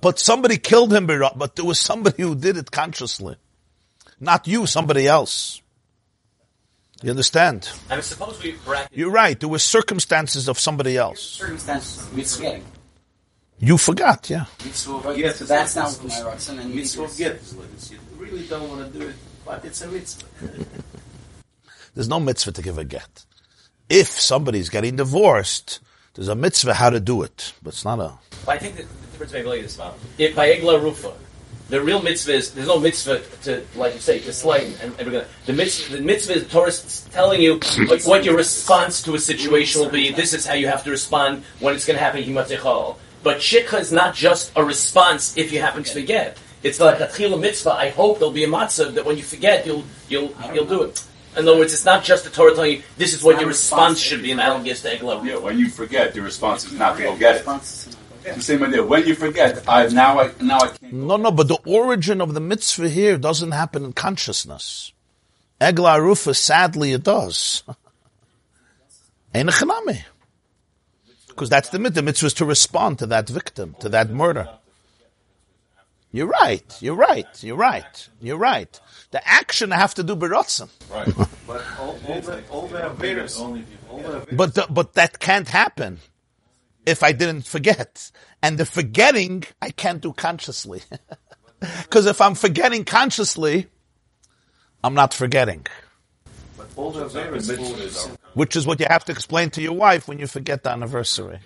[0.00, 3.36] But somebody killed him, but there was somebody who did it consciously.
[4.18, 5.60] Not you, somebody else.
[7.02, 7.68] You understand?
[7.90, 8.96] I mean, suppose we bracket.
[8.96, 9.38] You're right.
[9.38, 11.20] There were circumstances of somebody else.
[11.20, 12.64] Circumstances of forgetting.
[13.58, 14.46] You forgot, yeah.
[14.60, 15.12] But so
[15.44, 17.22] that's not what my Ratzon and Mitzvah mitzvah.
[17.22, 17.90] get is like this.
[17.90, 20.24] You really don't want to do it, but it's a mitzvah.
[21.94, 23.26] There's no mitzvah to give a get.
[23.90, 25.80] If somebody's getting divorced,
[26.14, 28.12] there's a mitzvah how to do it, but it's not a.
[28.48, 29.96] I think the difference may be this, Bob.
[30.16, 31.12] If by Egla Rufa,
[31.70, 35.24] the real mitzvah is there's no mitzvah to, like you say, to slay and, and
[35.46, 35.96] the mitzvah.
[35.96, 36.72] The mitzvah is the Torah
[37.12, 40.12] telling you like, what your response to a situation will be.
[40.12, 42.22] This is how you have to respond when it's going to happen.
[43.24, 46.38] But shikha is not just a response if you happen to forget.
[46.62, 47.72] It's like a mitzvah.
[47.72, 51.02] I hope there'll be a matzah that when you forget, you'll you'll you'll do it.
[51.36, 53.98] In other words, it's not just the Torah telling you this is what your response
[54.00, 55.44] should be analogous to Egla Yeah, Rufa.
[55.44, 57.38] when you forget, the response is not to go get it.
[57.38, 58.84] Responses to not It's the same idea.
[58.84, 60.92] When you forget, I now I now I can't.
[60.92, 64.92] No, no, but the origin of the mitzvah here doesn't happen in consciousness.
[65.60, 67.62] Egla Arufa, sadly, it does.
[69.34, 70.02] Ein chanami.
[71.28, 72.00] Because that's the mitzvah.
[72.00, 74.48] The mitzvah is to respond to that victim, to that murder.
[76.12, 76.76] You're right.
[76.80, 77.42] You're right.
[77.42, 78.08] You're right.
[78.20, 78.80] You're right.
[79.12, 80.68] The action I have to do berotzen.
[81.46, 83.58] But all, all the all the Averas, all
[84.32, 85.98] But the, but that can't happen
[86.86, 88.10] if I didn't forget.
[88.42, 90.82] And the forgetting I can't do consciously.
[91.60, 93.66] Because if I'm forgetting consciously,
[94.82, 95.66] I'm not forgetting.
[96.74, 100.62] all the Which is what you have to explain to your wife when you forget
[100.62, 101.40] the anniversary.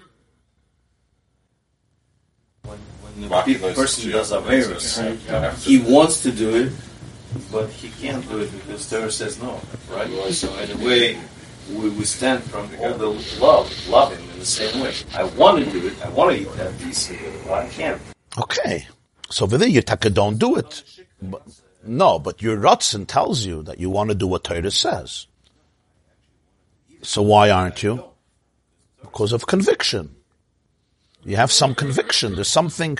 [2.62, 2.78] when
[3.16, 6.72] the person does Averas, he wants to do it,
[7.50, 9.60] but he can't do it because Torah says no,
[9.90, 10.08] right?
[10.32, 11.18] So in a way,
[11.70, 13.08] we, we stand from all the
[13.40, 14.94] love, love him in the same way.
[15.14, 17.12] I want to do it, I want to eat that piece,
[17.46, 18.00] but I can't.
[18.38, 18.86] Okay.
[19.30, 20.82] So over there, you taka don't do it.
[21.22, 21.42] But,
[21.86, 25.26] no, but your Ratzin tells you that you want to do what Torah says.
[27.02, 28.04] So why aren't you?
[29.00, 30.14] Because of conviction.
[31.24, 32.34] You have some conviction.
[32.34, 32.98] There's something.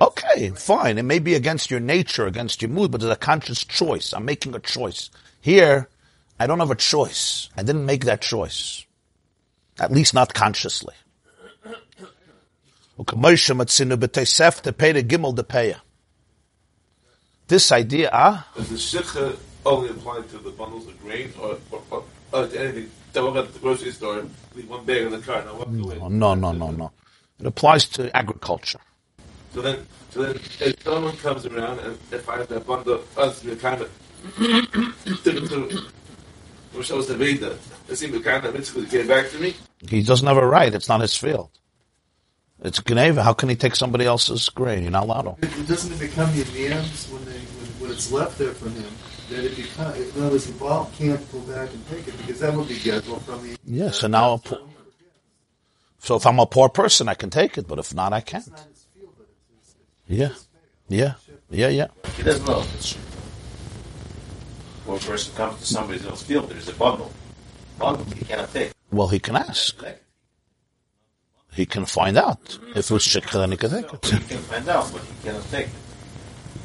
[0.00, 0.98] Okay, fine.
[0.98, 4.12] It may be against your nature, against your mood, but there's a conscious choice.
[4.12, 5.10] I'm making a choice.
[5.40, 5.88] Here,
[6.40, 7.48] I don't have a choice.
[7.56, 8.84] I didn't make that choice.
[9.78, 10.94] At least not consciously.
[17.48, 22.04] This idea, ah, Does the only apply to the bundles of grain or, or, or,
[22.32, 23.24] or to anything?
[23.24, 25.98] That we're at the grocery store, leave one bag in the car, now walk away.
[26.08, 26.90] no, no, no, no.
[27.40, 28.80] It applies to agriculture.
[29.52, 33.18] So then, so then, if someone comes around and if I have that bundle of
[33.18, 33.90] us, the kind of
[34.38, 35.82] to to
[36.74, 37.58] Rosh Hashanah,
[37.88, 39.54] it seemed the kind of mitzvah to get back to me.
[39.88, 40.72] He doesn't have a right.
[40.72, 41.50] It's not his field.
[42.64, 43.22] It's Geneiva.
[43.22, 44.82] How can he take somebody else's grain?
[44.82, 45.46] You're not allowed to.
[45.46, 48.84] It, doesn't it become Yam's when they when, when it's left there for him?
[49.32, 52.40] That it becomes, in other words, the Baal can't go back and take it because
[52.40, 53.56] that would be Gezel from the.
[53.64, 54.68] Yeah, so now, a po-
[55.98, 58.52] so if I'm a poor person, I can take it, but if not, I can't.
[60.06, 60.34] Yeah,
[60.88, 61.14] yeah,
[61.48, 61.86] yeah, yeah.
[62.16, 63.02] He doesn't know if it's true.
[64.84, 67.10] Poor person comes to somebody else's field, there's a bundle.
[67.78, 68.72] Bundle, he cannot take.
[68.90, 69.82] Well, he can ask.
[71.52, 74.04] He can find out if it's shikha, then he can take it.
[74.04, 75.72] He can find out, but he cannot take it.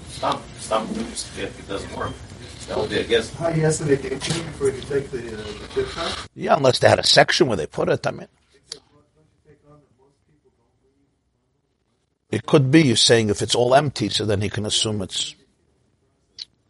[0.09, 2.11] Stop, stop doing if it doesn't work.
[2.67, 3.33] That would be a guess.
[3.33, 6.27] How he has to make it before he take the, uh, the tip out?
[6.35, 8.05] Yeah, unless they had a section where they put it.
[8.05, 8.27] I mean,
[12.29, 15.33] it could be you're saying if it's all empty, so then he can assume it's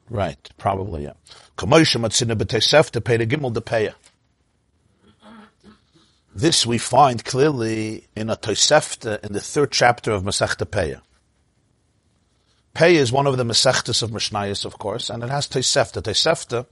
[0.09, 0.49] right.
[0.57, 1.13] Probably, yeah.
[1.57, 3.95] Kamoisha matzina b'teisefta pei gimel depeya.
[6.37, 11.01] This we find clearly in a Tosefta in the third chapter of Masechta Peya.
[12.77, 15.99] Peya is one of the Masechtas of Mishnayos, of course, and it has Tosefta.
[15.99, 16.67] Tosefta,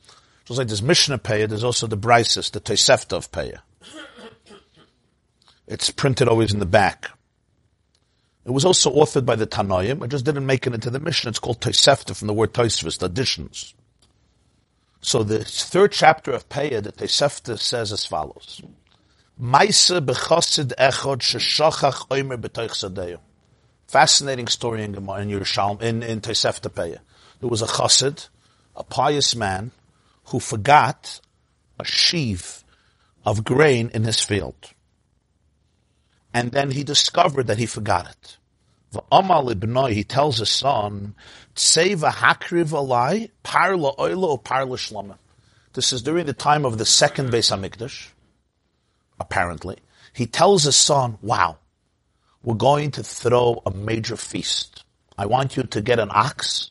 [0.46, 3.62] just like there's Mishnah Peya, there's also the Brises, the Tosefta of Peya.
[5.66, 7.10] It's printed always in the back.
[8.46, 10.04] It was also authored by the Tanoim.
[10.06, 11.30] It just didn't make it into the Mishnah.
[11.30, 13.74] It's called Tosefta from the word Tosfos, the additions.
[15.02, 18.62] So the third chapter of Peya, the Tosefta says as follows.
[19.42, 23.18] Maisa bechosid echod sheshachach oimer b'toich sadeyu.
[23.88, 26.74] Fascinating story in Gemara in Yerushalm in in Tosefta.
[26.74, 28.30] There was a chassid,
[28.76, 29.72] a pious man,
[30.26, 31.20] who forgot
[31.80, 32.64] a sheaf
[33.26, 34.74] of grain in his field,
[36.34, 38.38] and then he discovered that he forgot it.
[38.94, 41.16] V'amal ibnoi, he tells his son,
[41.56, 45.18] "Tseva hakriv alai parla oila or parla shlama."
[45.74, 48.10] This is during the time of the second Beis Hamikdash
[49.20, 49.78] apparently.
[50.14, 51.58] He tells his son, wow,
[52.46, 54.86] we're going to throw a major feast.
[55.18, 56.70] I want you to get an ox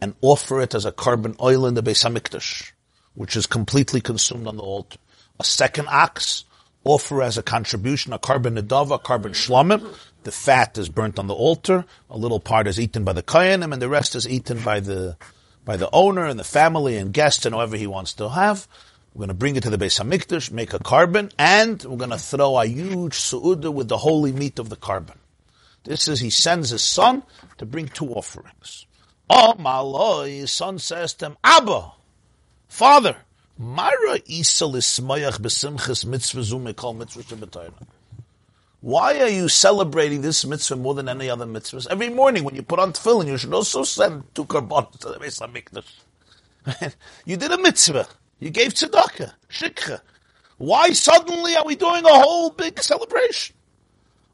[0.00, 2.72] and offer it as a korban oil in the Beis Hamikdash,
[3.14, 4.98] which is completely consumed on the altar.
[5.38, 6.44] A second ox,
[6.84, 9.94] offer as a contribution, a korban nedava, a korban shlamim.
[10.22, 11.84] The fat is burnt on the altar.
[12.08, 15.16] A little part is eaten by the koyanim, and the rest is eaten by the
[15.64, 18.66] by the owner and the family and guests and whoever he wants to have.
[19.14, 22.10] We're going to bring it to the Beis Hamikdash, make a korban, and we're going
[22.10, 25.16] to throw a huge su'udah with the holy meat of the korban.
[25.84, 27.22] This is, he sends his son
[27.58, 28.86] to bring two offerings.
[29.28, 31.92] Oh, my Lord, his son says to him, Abba,
[32.68, 33.16] father,
[33.58, 37.70] Mara Isa lismayach besimchas mitzvah zumikol mitzvah
[38.80, 41.86] Why are you celebrating this mitzvah more than any other mitzvahs?
[41.90, 45.16] Every morning when you put on tefillin, you should also send two korbanos to the
[45.16, 46.94] Beis Hamikdash.
[47.26, 48.08] you did a mitzvah.
[48.42, 50.00] You gave tzedakah, shikha.
[50.58, 53.54] Why suddenly are we doing a whole big celebration?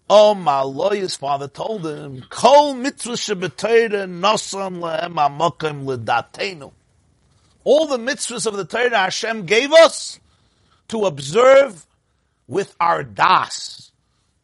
[0.08, 2.70] Oh, my lawyer's father told him, Kol.
[2.70, 3.18] All the
[7.98, 10.18] mitzvahs of the Torah Hashem gave us
[10.88, 11.86] to observe
[12.46, 13.92] with our das,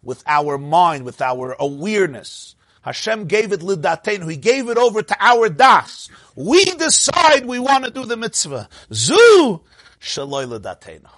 [0.02, 2.54] with our mind, with our awareness.
[2.84, 4.30] Hashem gave it lidatenu.
[4.30, 6.10] He gave it over to our das.
[6.36, 8.68] We decide we want to do the mitzvah.
[8.92, 9.62] Zu
[10.00, 11.08] shaloi lidatenu.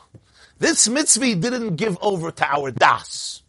[0.60, 3.42] This mitzvah he didn't give over to our das.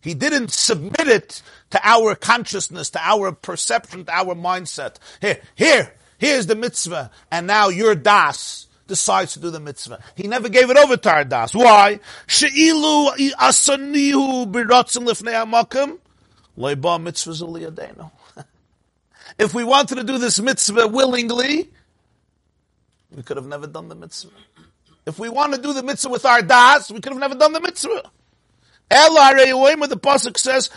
[0.00, 4.96] He didn't submit it to our consciousness, to our perception, to our mindset.
[5.20, 10.00] Here, here, here's the mitzvah, and now your das decides to do the mitzvah.
[10.16, 11.54] He never gave it over to our das.
[11.54, 11.98] Why?
[12.26, 15.98] She'ilu asanihu biratzim lifnei hamakim
[19.38, 21.70] if we wanted to do this mitzvah willingly,
[23.14, 24.30] we could have never done the mitzvah.
[25.06, 27.52] If we want to do the mitzvah with our das, we could have never done
[27.52, 28.10] the mitzvah.
[28.90, 30.70] The pasuk says,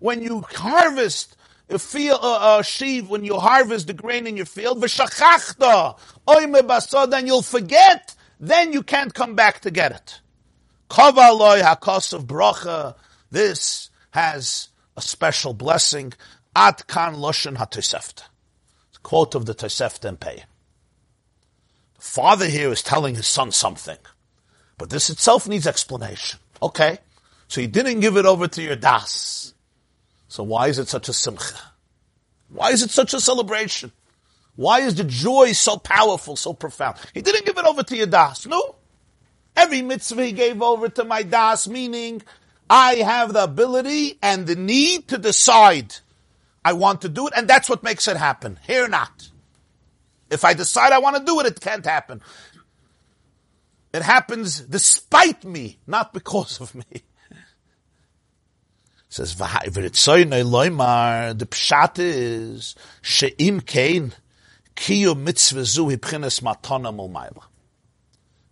[0.00, 1.36] When you harvest
[1.70, 5.98] a field, a sheaf, when you harvest the grain in your field, v'shachachta
[6.28, 10.20] oime basod, then you'll forget, then you can't come back to get it.
[13.30, 16.12] This has a special blessing.
[16.56, 18.22] At kan loshen ha-tosefta.
[19.02, 20.44] Quote of the Tosefta and Pei.
[21.96, 23.98] The father here is telling his son something,
[24.78, 26.40] but this itself needs explanation.
[26.62, 26.98] Okay,
[27.46, 29.52] so he didn't give it over to your das.
[30.28, 31.60] So why is it such a simcha?
[32.48, 33.92] Why is it such a celebration?
[34.56, 36.96] Why is the joy so powerful, so profound?
[37.12, 38.46] He didn't give it over to your das.
[38.46, 38.76] No.
[39.54, 42.22] Every mitzvah he gave over to my das, meaning
[42.68, 45.96] I have the ability and the need to decide
[46.64, 48.58] I want to do it, and that's what makes it happen.
[48.66, 49.30] Here not.
[50.30, 52.22] If I decide I want to do it, it can't happen.
[53.92, 57.04] It happens despite me, not because of me.
[59.08, 59.36] says.
[59.36, 59.46] The
[61.50, 64.12] pshat is she'im kein
[64.74, 67.42] kiyu mitzvah zu matana.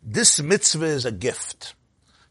[0.02, 1.74] This mitzvah is a gift.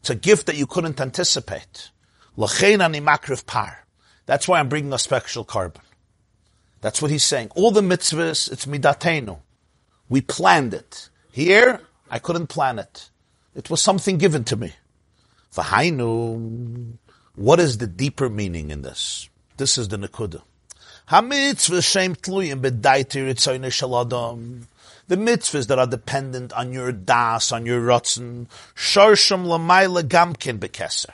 [0.02, 1.92] It's a gift that you couldn't anticipate.
[2.36, 3.00] Ani
[3.46, 3.86] par.
[4.26, 5.76] That's why I'm bringing a special korban.
[6.80, 7.52] That's what he's saying.
[7.54, 9.38] All the mitzvahs, it's midatenu.
[10.08, 11.08] We planned it.
[11.30, 13.10] Here, I couldn't plan it.
[13.54, 14.72] It was something given to me.
[15.54, 16.94] V'hainu.
[17.36, 19.28] What is the deeper meaning in this?
[19.56, 20.42] This is the nekuda.
[21.06, 24.64] Ha-mitzvah shem tluyim b'daiti ritzoyne shaladam.
[25.12, 31.10] The mitzvahs that are dependent on your das, on your rotzen, sharsham lamayla gamkin bekeser.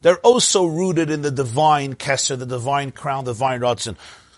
[0.00, 3.94] They're also rooted in the divine keser, the divine crown, the divine rotzen.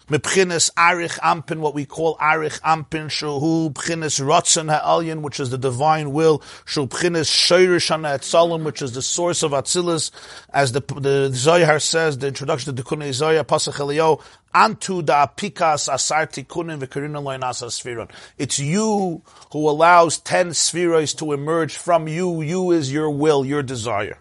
[0.09, 5.57] Mepchinis arich ampin, what we call arich ampin, shuhu pchinis rotzen ha'alyin, which is the
[5.57, 10.11] divine will, shu pchinis shoirish ha'etzalim, which is the source of atzilus,
[10.51, 14.21] as the, the Zohar says, the introduction to the Kunei Zohar, Pasach Elio,
[14.55, 18.11] antu da pikas asar tikunin v'karina loinasa sfiron.
[18.37, 22.43] It's you who allows ten spheroids to emerge from you.
[22.43, 24.19] You is your will, your desire.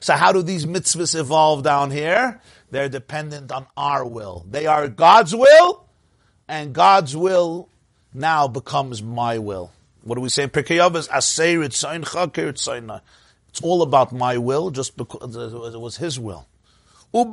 [0.00, 2.40] So how do these mitzvahs evolve down here?
[2.70, 4.44] They're dependent on our will.
[4.48, 5.84] They are God's will,
[6.46, 7.68] and God's will
[8.14, 9.72] now becomes my will.
[10.02, 10.44] What do we say?
[10.44, 10.64] It's
[13.62, 15.36] all about my will, just because
[15.74, 16.46] it was His will.
[17.10, 17.28] When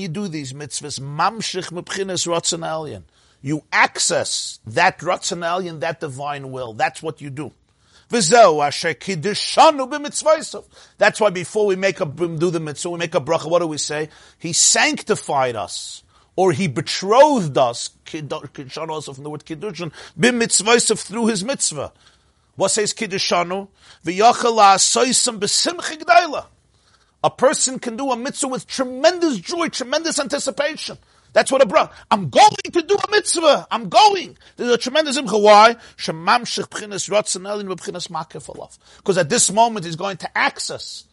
[0.00, 1.00] you do these mitzvahs,
[3.44, 6.72] You access that ratzon that divine will.
[6.72, 7.52] That's what you do.
[8.12, 8.30] That's
[11.20, 13.48] why before we make a do the mitzvah, we make a bracha.
[13.48, 14.10] What do we say?
[14.38, 16.02] He sanctified us,
[16.36, 17.88] or he betrothed us.
[18.04, 19.92] Kiddushanu also from the word kiddushin.
[20.20, 21.90] B'mitzvaysav through his mitzvah.
[22.56, 23.68] What says kiddushanu?
[24.04, 26.44] V'yachala soisam b'simcha g'dayla.
[27.24, 30.98] A person can do a mitzvah with tremendous joy, tremendous anticipation.
[31.32, 31.92] That's what it brought.
[32.10, 33.66] I'm going to do a mitzvah.
[33.70, 34.36] I'm going.
[34.56, 35.40] There's a tremendous imcha.
[35.40, 35.76] Why?
[38.96, 41.04] Because at this moment he's going to access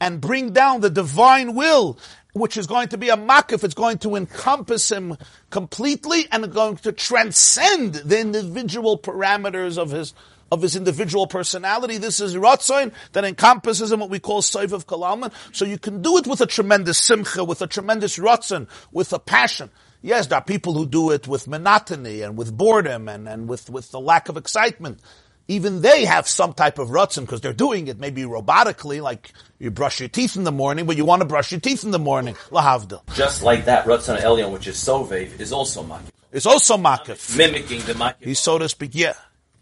[0.00, 1.98] and bring down the divine will,
[2.34, 3.64] which is going to be a makif.
[3.64, 5.16] It's going to encompass him
[5.50, 10.12] completely and going to transcend the individual parameters of his
[10.52, 11.96] of his individual personality.
[11.96, 15.32] This is Ratzain that encompasses in what we call Saiv of Kalaman.
[15.52, 19.18] So you can do it with a tremendous simcha, with a tremendous Ratzin, with a
[19.18, 19.70] passion.
[20.02, 23.70] Yes, there are people who do it with monotony and with boredom and, and with,
[23.70, 25.00] with the lack of excitement.
[25.48, 29.70] Even they have some type of rutzin because they're doing it maybe robotically, like you
[29.70, 31.98] brush your teeth in the morning, but you want to brush your teeth in the
[31.98, 32.34] morning.
[32.50, 33.00] Lahavdil.
[33.14, 36.10] Just like that, rutzin elyon, which is sovev, is also makif.
[36.30, 37.36] It's also makif.
[37.36, 38.16] Mimicking the makif.
[38.20, 39.14] He's so to speak, yeah.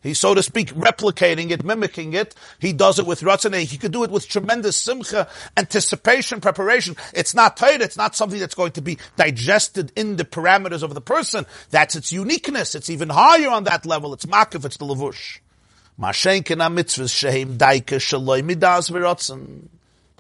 [0.02, 2.34] He's, so to speak, replicating it, mimicking it.
[2.58, 3.54] He does it with Ratzon.
[3.60, 6.96] He could do it with tremendous simcha, anticipation, preparation.
[7.12, 7.82] It's not tight.
[7.82, 11.44] It's not something that's going to be digested in the parameters of the person.
[11.70, 12.74] That's its uniqueness.
[12.74, 14.14] It's even higher on that level.
[14.14, 14.64] It's makif.
[14.64, 15.40] It's the levush.
[16.00, 19.68] Mashenkin mitzvahs shehem daike shaloi midas v'ratzon.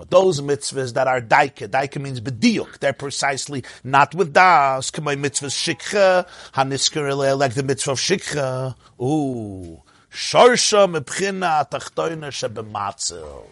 [0.00, 4.90] But those mitzvahs that are daika, daika means bediuk, they're precisely not with das.
[4.90, 8.74] Kamay mitzvahs shikha, hanisker like the mitzvah of shikha.
[8.98, 9.82] Ooh.
[10.10, 13.44] Shorsha mebchina tachtoina shebematzil.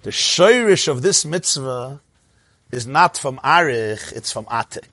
[0.00, 2.00] The shirish of this mitzvah
[2.70, 4.88] is not from arich, it's from atik.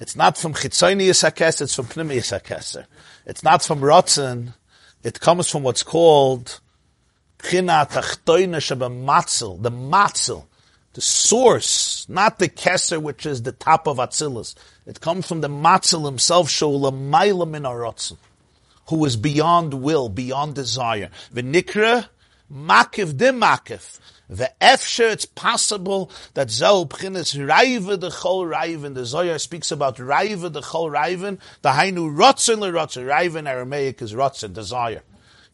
[0.00, 2.82] It's not from chitzoni yisakes, it's from pnimi yisakes.
[3.26, 4.54] It's not from rotzen,
[5.02, 6.60] it comes from what's called
[7.50, 8.90] the
[9.70, 10.44] Matzel,
[10.94, 14.54] the source, not the Kesser, which is the top of Atzilus.
[14.86, 18.16] It comes from the Matzel himself, Sholamayla Min Arotzen,
[18.88, 21.10] who is beyond will, beyond desire.
[21.34, 22.08] V'nikra
[22.52, 23.98] Makiv.
[24.28, 29.96] The efsher, it's possible that Zeu Pchinis Raiva the Chol Raivan, the Zohar speaks about
[29.98, 35.02] Raiva the Chol Raivan, the Hainu Rotzen le Rotzen, Raivan Aramaic is Rotzen, desire.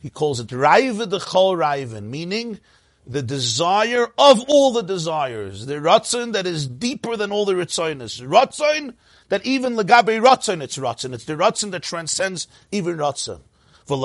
[0.00, 2.58] He calls it Raiva the Chol Raivan, meaning
[3.06, 5.66] the desire of all the desires.
[5.66, 8.26] The Ratzon that is deeper than all the Ritzoinis.
[8.26, 8.94] Ratzon
[9.28, 11.12] that even Lagabe Ratzon it's Ratzon.
[11.12, 13.40] It's the Ratzon that transcends even Ratzon.
[13.86, 13.96] So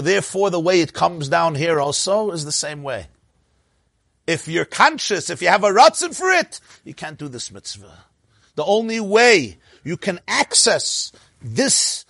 [0.00, 3.06] therefore the way it comes down here also is the same way.
[4.28, 8.04] If you're conscious, if you have a ratzin for it, you can't do this mitzvah.
[8.54, 11.10] The only way you can access
[11.40, 12.04] this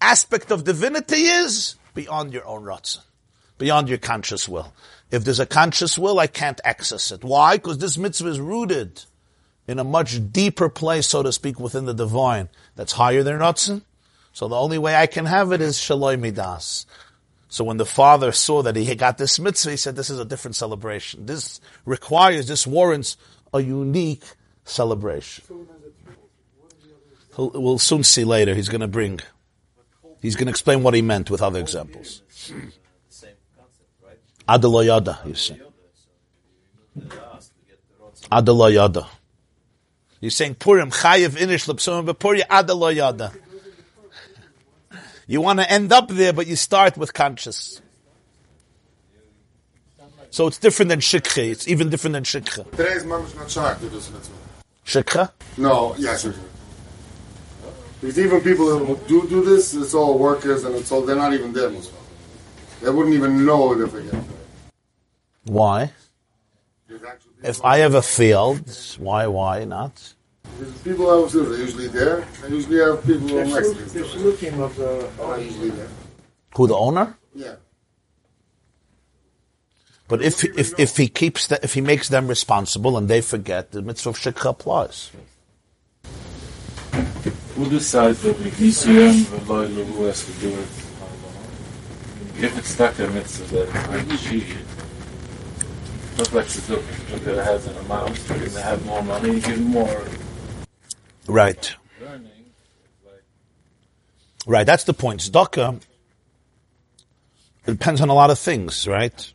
[0.00, 3.02] aspect of divinity is beyond your own ratzon,
[3.58, 4.72] beyond your conscious will.
[5.10, 7.24] If there's a conscious will, I can't access it.
[7.24, 7.56] Why?
[7.56, 9.04] Because this mitzvah is rooted
[9.66, 13.82] in a much deeper place, so to speak, within the divine that's higher than ratzon.
[14.32, 16.86] So the only way I can have it is shaloi midas.
[17.48, 20.24] So when the father saw that he got this mitzvah, he said, this is a
[20.24, 21.26] different celebration.
[21.26, 23.16] This requires, this warrants
[23.52, 24.22] a unique
[24.64, 25.44] celebration.
[27.40, 28.54] He'll, we'll soon see later.
[28.54, 29.18] He's going to bring,
[30.20, 32.20] he's going to explain what he meant with other examples.
[34.46, 35.58] Adalayada, you see.
[38.30, 39.06] Adalayada.
[40.20, 43.34] You're saying Purim, Chayiv, Inish, Lepsum, but Purim, Adalayada.
[45.26, 47.80] You want to end up there, but you start with conscious.
[50.28, 51.50] So it's different than shikha.
[51.50, 52.70] It's even different than shikha.
[52.72, 54.34] Today's mom is not shocked with this mitzvah.
[54.84, 55.32] Shikha?
[55.56, 56.38] No, yeah, shikha.
[58.00, 61.34] Because even people who do do this, it's all workers and it's all, they're not
[61.34, 61.92] even there most
[62.80, 64.14] They wouldn't even know if they get
[65.44, 65.92] Why?
[67.42, 70.14] If I ever failed, why, why not?
[70.58, 72.26] There's people I was they're usually there.
[72.44, 74.16] I usually have people who are There's Mexicans.
[74.16, 75.88] looking of the oh, Are usually there.
[76.54, 77.16] Who, the owner?
[77.34, 77.54] Yeah.
[80.08, 83.70] But if, if, if he keeps the, if he makes them responsible and they forget,
[83.70, 85.12] the mitzvah of shikha applies.
[87.60, 90.68] Who decides that we DCM Veloilu who has to do it?
[92.42, 94.46] If it's not a mitzvah that it's like she
[96.34, 96.82] like Suzuki,
[97.12, 100.04] look at it has an amount, you're gonna have more money, give more
[101.28, 101.74] Right.
[104.46, 105.20] Right, that's the point.
[105.20, 105.82] Tzedakah,
[107.66, 109.32] it depends on a lot of things, right?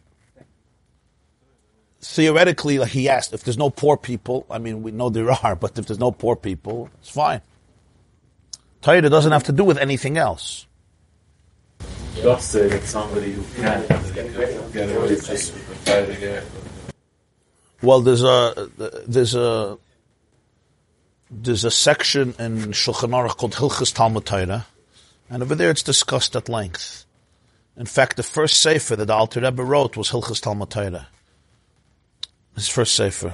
[2.01, 5.55] Theoretically, like he asked, if there's no poor people, I mean, we know there are,
[5.55, 7.41] but if there's no poor people, it's fine.
[8.85, 10.67] Torah doesn't have to do with anything else.
[12.13, 16.43] Just say that somebody who can't get away just with the.
[17.81, 18.69] Well, there's a,
[19.07, 19.79] there's a,
[21.31, 24.67] there's a section in Shulchan Aruch called Hilchas Talmud Torah,
[25.31, 27.05] and over there it's discussed at length.
[27.75, 31.07] In fact, the first sefer that the Alter Rebbe wrote was Hilchas Talmud Torah.
[32.53, 33.33] His first sefer.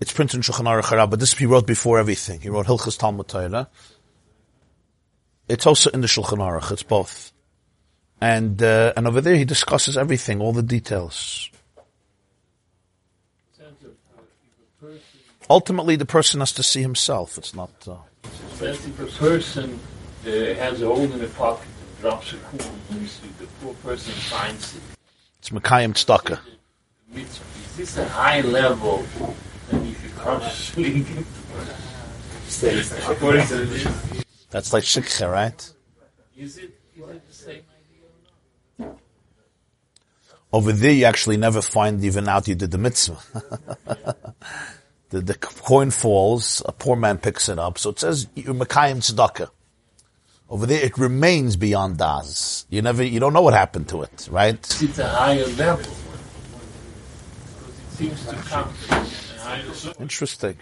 [0.00, 2.40] It's printed in Shulchan Aruch but this he wrote before everything.
[2.40, 3.66] He wrote Hilchas Talmud Torah.
[5.50, 6.70] It's also in the Shulchan Aruch.
[6.70, 7.32] It's both.
[8.20, 11.50] And, uh, and over there he discusses everything, all the details.
[15.48, 17.36] Ultimately, the person has to see himself.
[17.36, 17.70] It's not.
[17.84, 17.96] Uh,
[18.60, 19.80] That's if a person
[20.24, 23.74] uh, has a hole in the pocket and drops a coin, you see the poor
[23.74, 24.82] person finds it.
[25.40, 26.38] it's Mekayim Tzedakah.
[27.12, 27.44] Mitzvah.
[27.64, 29.04] Is this a high level
[29.70, 31.04] that if you consciously
[33.08, 35.72] according to the That's like shikha, right?
[36.36, 37.62] Is it, is it the same
[38.78, 38.94] idea?
[40.52, 43.18] Over there, you actually never find even out you did the mitzvah.
[45.10, 48.98] the, the coin falls, a poor man picks it up, so it says you're Mekayim
[48.98, 49.50] Tzedakah.
[50.48, 52.66] Over there, it remains beyond das.
[52.70, 54.58] You never, you don't know what happened to it, right?
[54.82, 55.84] It's a higher level.
[55.84, 55.90] It
[57.90, 59.94] seems to come from a higher level.
[60.00, 60.56] Interesting.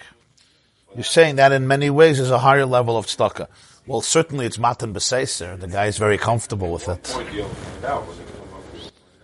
[0.94, 3.48] You're saying that in many ways is a higher level of tzedakah.
[3.88, 5.58] Well, certainly it's matan b'seiser.
[5.58, 7.16] The guy is very comfortable with it.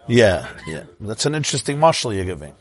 [0.07, 0.85] Yeah, yeah.
[1.01, 2.55] That's an interesting mashal you're giving.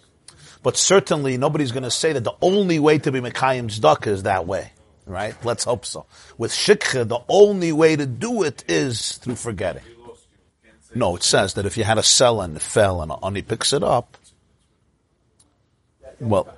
[0.62, 4.24] But certainly nobody's going to say that the only way to be Mekayim tzedakah is
[4.24, 4.74] that way.
[5.06, 5.36] Right?
[5.46, 6.06] Let's hope so.
[6.38, 9.84] With shikha, the only way to do it is through forgetting.
[10.96, 13.74] No, it says that if you had a cell and it fell and he picks
[13.74, 14.18] it up,
[16.20, 16.54] well,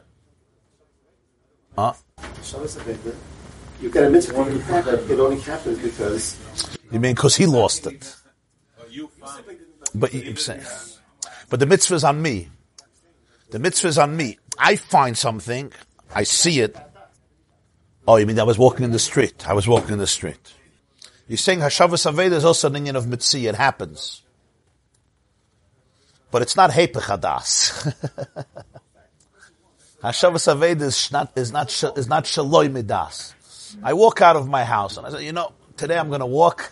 [1.77, 1.93] uh,
[3.81, 6.37] You get a mitzvah from the fact that it only happens because
[6.91, 8.15] You mean because he lost it?
[9.93, 10.63] But you saying,
[11.49, 12.49] but the mitzvah is on me.
[13.51, 14.39] The mitzvah is on me.
[14.57, 15.71] I find something,
[16.13, 16.75] I see it.
[18.07, 19.47] Oh, you mean I was walking in the street?
[19.47, 20.53] I was walking in the street.
[21.27, 23.49] You're saying Hashavas Aveda is also an Indian of mitzvah.
[23.49, 24.21] It happens.
[26.29, 26.93] But it's not Hepech.
[30.03, 33.34] Hashavas Aveda is not, is not, is not Shaloi Midas.
[33.83, 36.25] I walk out of my house and I say, you know, today I'm going to
[36.25, 36.71] walk.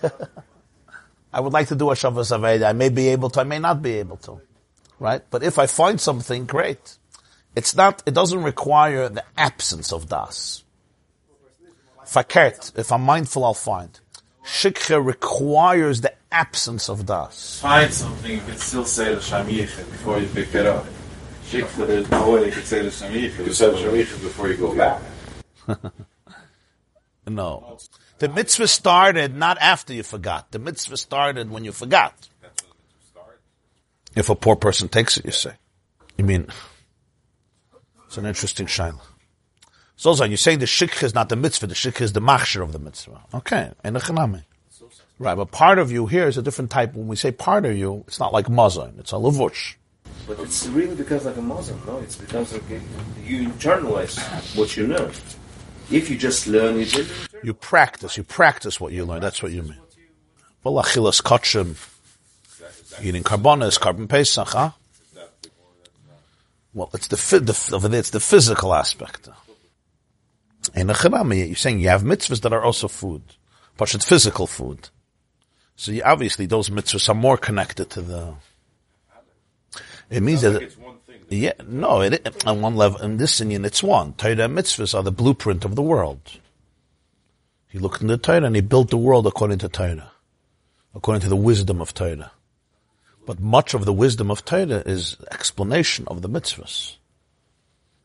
[1.33, 2.69] I would like to do a Shavuos Aveda.
[2.69, 4.41] I may be able to, I may not be able to.
[4.99, 5.21] Right?
[5.29, 6.97] But if I find something, great.
[7.55, 10.63] It's not, it doesn't require the absence of das.
[12.05, 13.99] Fakert, if I'm mindful, I'll find.
[14.45, 17.59] Shikha requires the absence of das.
[17.61, 20.85] Find something, you can still say the Shamiyach before you pick it up.
[21.45, 23.45] Shikha, there's no way you can say the Shamiyach.
[23.45, 25.01] You said Shamiyach before you go back.
[27.27, 27.77] No.
[28.19, 30.51] The mitzvah started not after you forgot.
[30.51, 32.13] The mitzvah started when you forgot.
[34.15, 35.53] If a poor person takes it, you say.
[36.17, 36.47] You mean,
[38.05, 39.01] it's an interesting shaila.
[39.95, 42.73] So, you're saying the shikha is not the mitzvah, the shikha is the machshir of
[42.73, 43.21] the mitzvah.
[43.33, 44.43] Okay, in a chanami.
[45.19, 46.93] Right, but part of you here is a different type.
[46.93, 48.99] When we say part of you, it's not like mazon.
[48.99, 49.75] It's a levush.
[50.27, 51.99] But it's really because like a Muslim, no?
[51.99, 52.63] It's because like
[53.23, 54.17] you internalize
[54.57, 55.09] what you know.
[55.91, 57.07] If you just learn it,
[57.43, 58.17] You practice.
[58.17, 59.21] You practice what you learn.
[59.21, 59.79] That's what you mean.
[60.63, 61.75] Well, achilas kachim,
[63.03, 64.71] eating korbanos, korban pesach, huh?
[66.73, 69.29] Well, it's the, the over there, it's the physical aspect.
[70.73, 73.21] In the Chirami, you're saying you have mitzvahs that are also food,
[73.77, 74.89] but it's physical food.
[75.75, 78.33] So you, obviously those mitzvahs are more connected to the.
[80.09, 80.73] It means that.
[81.29, 84.13] Yeah, no, it, on one level, in this inyan, it's one.
[84.13, 86.39] Torah and mitzvahs are the blueprint of the world.
[87.67, 90.11] He looked in the Torah and he built the world according to Torah,
[90.93, 92.31] according to the wisdom of Torah.
[93.25, 96.97] But much of the wisdom of Torah is explanation of the mitzvahs.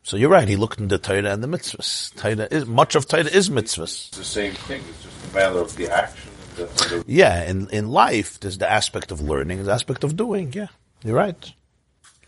[0.01, 0.47] So you're right.
[0.47, 2.15] He looked into Torah and the mitzvahs.
[2.15, 4.07] Torah is much of Torah is mitzvahs.
[4.07, 4.81] It's the same thing.
[4.89, 6.31] It's just a matter of the action.
[6.57, 10.03] And the, and the Yeah, in in life, there's the aspect of learning, the aspect
[10.03, 10.51] of doing.
[10.53, 10.69] Yeah,
[11.03, 11.53] you're right.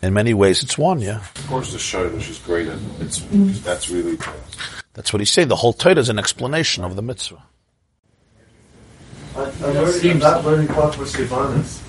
[0.01, 0.99] In many ways, it's one.
[0.99, 2.67] Yeah, of course, the shortage is great.
[2.67, 3.19] And it's
[3.63, 4.17] that's really.
[4.93, 5.47] That's what he's saying.
[5.47, 7.41] The whole Torah is an explanation of the mitzvah.
[9.35, 11.81] I, I'm learning, I'm not learning Pachmas Sivanas.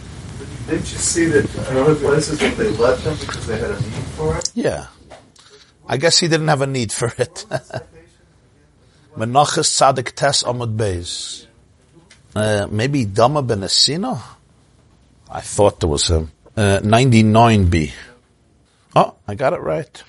[0.69, 3.81] Didn't you see that in other places that they let them because they had a
[3.81, 4.53] need for it?
[4.55, 4.87] Yeah,
[5.89, 7.47] I guess he didn't have a need for it.
[9.17, 11.47] Menachas Tzadik Tes Amud Beis.
[12.35, 14.23] Uh, maybe Dama Ben Esina?
[15.31, 16.31] I thought there was him.
[16.57, 17.93] Uh, 99b.
[18.95, 20.03] Oh, I got it right.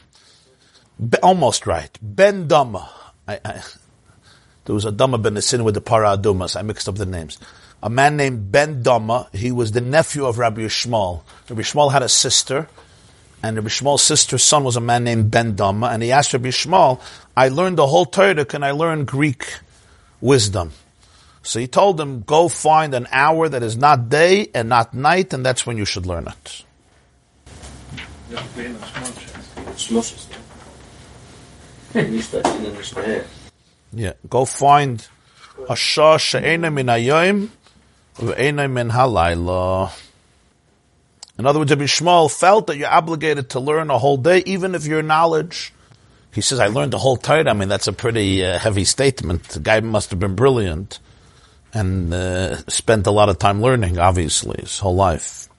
[1.09, 1.97] Be, almost right.
[2.01, 2.89] Ben Dama.
[3.27, 3.63] I, I,
[4.65, 6.55] there was a Dama Ben Esina with the Para Adumas.
[6.57, 7.37] I mixed up the names.
[7.81, 9.29] A man named Ben Dama.
[9.33, 11.21] He was the nephew of Rabbi Yishmael.
[11.49, 12.67] Rabbi Yishmael had a sister
[13.43, 16.47] and Rabbi Yishmael's sister's son was a man named Ben Dama, and he asked Rabbi
[16.47, 17.01] Yishmael,
[17.35, 19.55] I learned the whole Torah, can I learn Greek
[20.21, 20.71] wisdom?
[21.43, 25.33] So he told them, go find an hour that is not day and not night,
[25.33, 26.63] and that's when you should learn it.
[33.91, 35.05] Yeah, go find
[35.69, 37.49] a shah she'ena min hayoim
[38.15, 39.91] ve'ena min halayla.
[41.37, 44.75] In other words, Rabbi Yishmael felt that you're obligated to learn a whole day, even
[44.75, 45.73] if your knowledge.
[46.31, 49.49] He says, "I learned the whole Torah." I mean, that's a pretty uh, heavy statement.
[49.49, 50.99] The guy must have been brilliant
[51.73, 55.49] and uh, spent a lot of time learning, obviously, his whole life.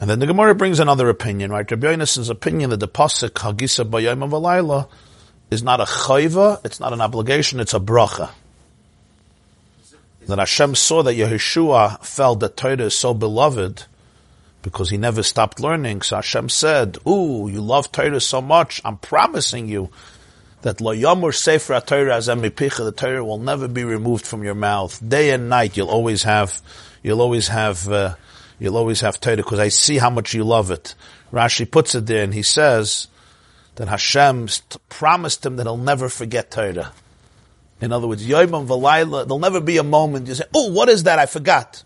[0.00, 1.70] And then the Gemara brings another opinion, right?
[1.70, 4.88] Rabbi Yonasson's opinion that the pasuk Hagisa Bayayim Avalayla
[5.50, 8.30] is not a chayva, it's not an obligation, it's a bracha.
[10.26, 13.84] That Hashem saw that Yehoshua felt that Torah is so beloved
[14.62, 16.00] because he never stopped learning.
[16.00, 18.80] So Hashem said, "Ooh, you love Torah so much.
[18.86, 19.90] I'm promising you
[20.64, 22.84] that lo yamur sefer Torah mipicha.
[22.84, 24.98] The Torah will never be removed from your mouth.
[25.06, 26.60] Day and night, you'll always have,
[27.02, 28.14] you'll always have, uh,
[28.58, 30.94] you'll always have Torah because I see how much you love it."
[31.32, 33.08] Rashi puts it there, and he says
[33.74, 34.48] that Hashem
[34.88, 36.92] promised him that he'll never forget Torah.
[37.82, 41.02] In other words, Yom V'Layla, there'll never be a moment you say, "Oh, what is
[41.02, 41.18] that?
[41.18, 41.84] I forgot."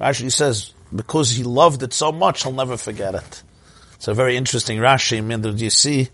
[0.00, 3.42] Rashi says because he loved it so much, he'll never forget it.
[3.96, 5.18] It's a very interesting Rashi.
[5.18, 6.10] I mean, do you see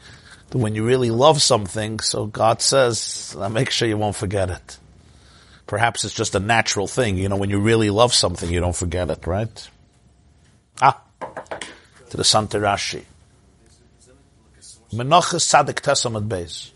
[0.51, 4.79] that when you really love something, so God says, make sure you won't forget it.
[5.67, 7.17] Perhaps it's just a natural thing.
[7.17, 9.71] You know, when you really love something, you don't forget it, right?
[10.81, 11.03] Ah,
[12.11, 13.03] to the Santa Rashi.
[14.93, 16.71] Menachas Sadik Tesamad Beis.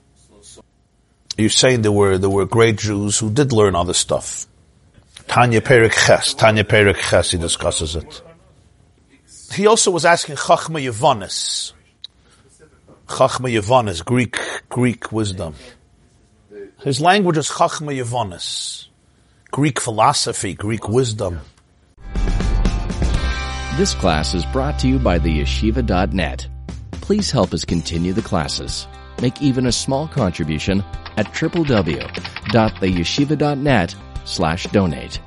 [1.38, 4.46] You're saying there were, there were great Jews who did learn other stuff.
[5.28, 6.34] Tanya Perik Ches.
[6.34, 8.22] Tanya Perik Ches, he discusses it.
[9.52, 11.72] He also was asking Chachma Yevonis.
[13.10, 14.38] Chachma Yevonis, Greek,
[14.68, 15.54] Greek wisdom.
[16.78, 18.86] His language is Chachma Yevonis.
[19.50, 21.40] Greek philosophy, Greek wisdom.
[23.76, 26.46] This class is brought to you by the yeshiva.net.
[26.92, 28.86] Please help us continue the classes.
[29.20, 30.84] Make even a small contribution
[31.16, 35.20] at www.theyeshiva.net slash donate.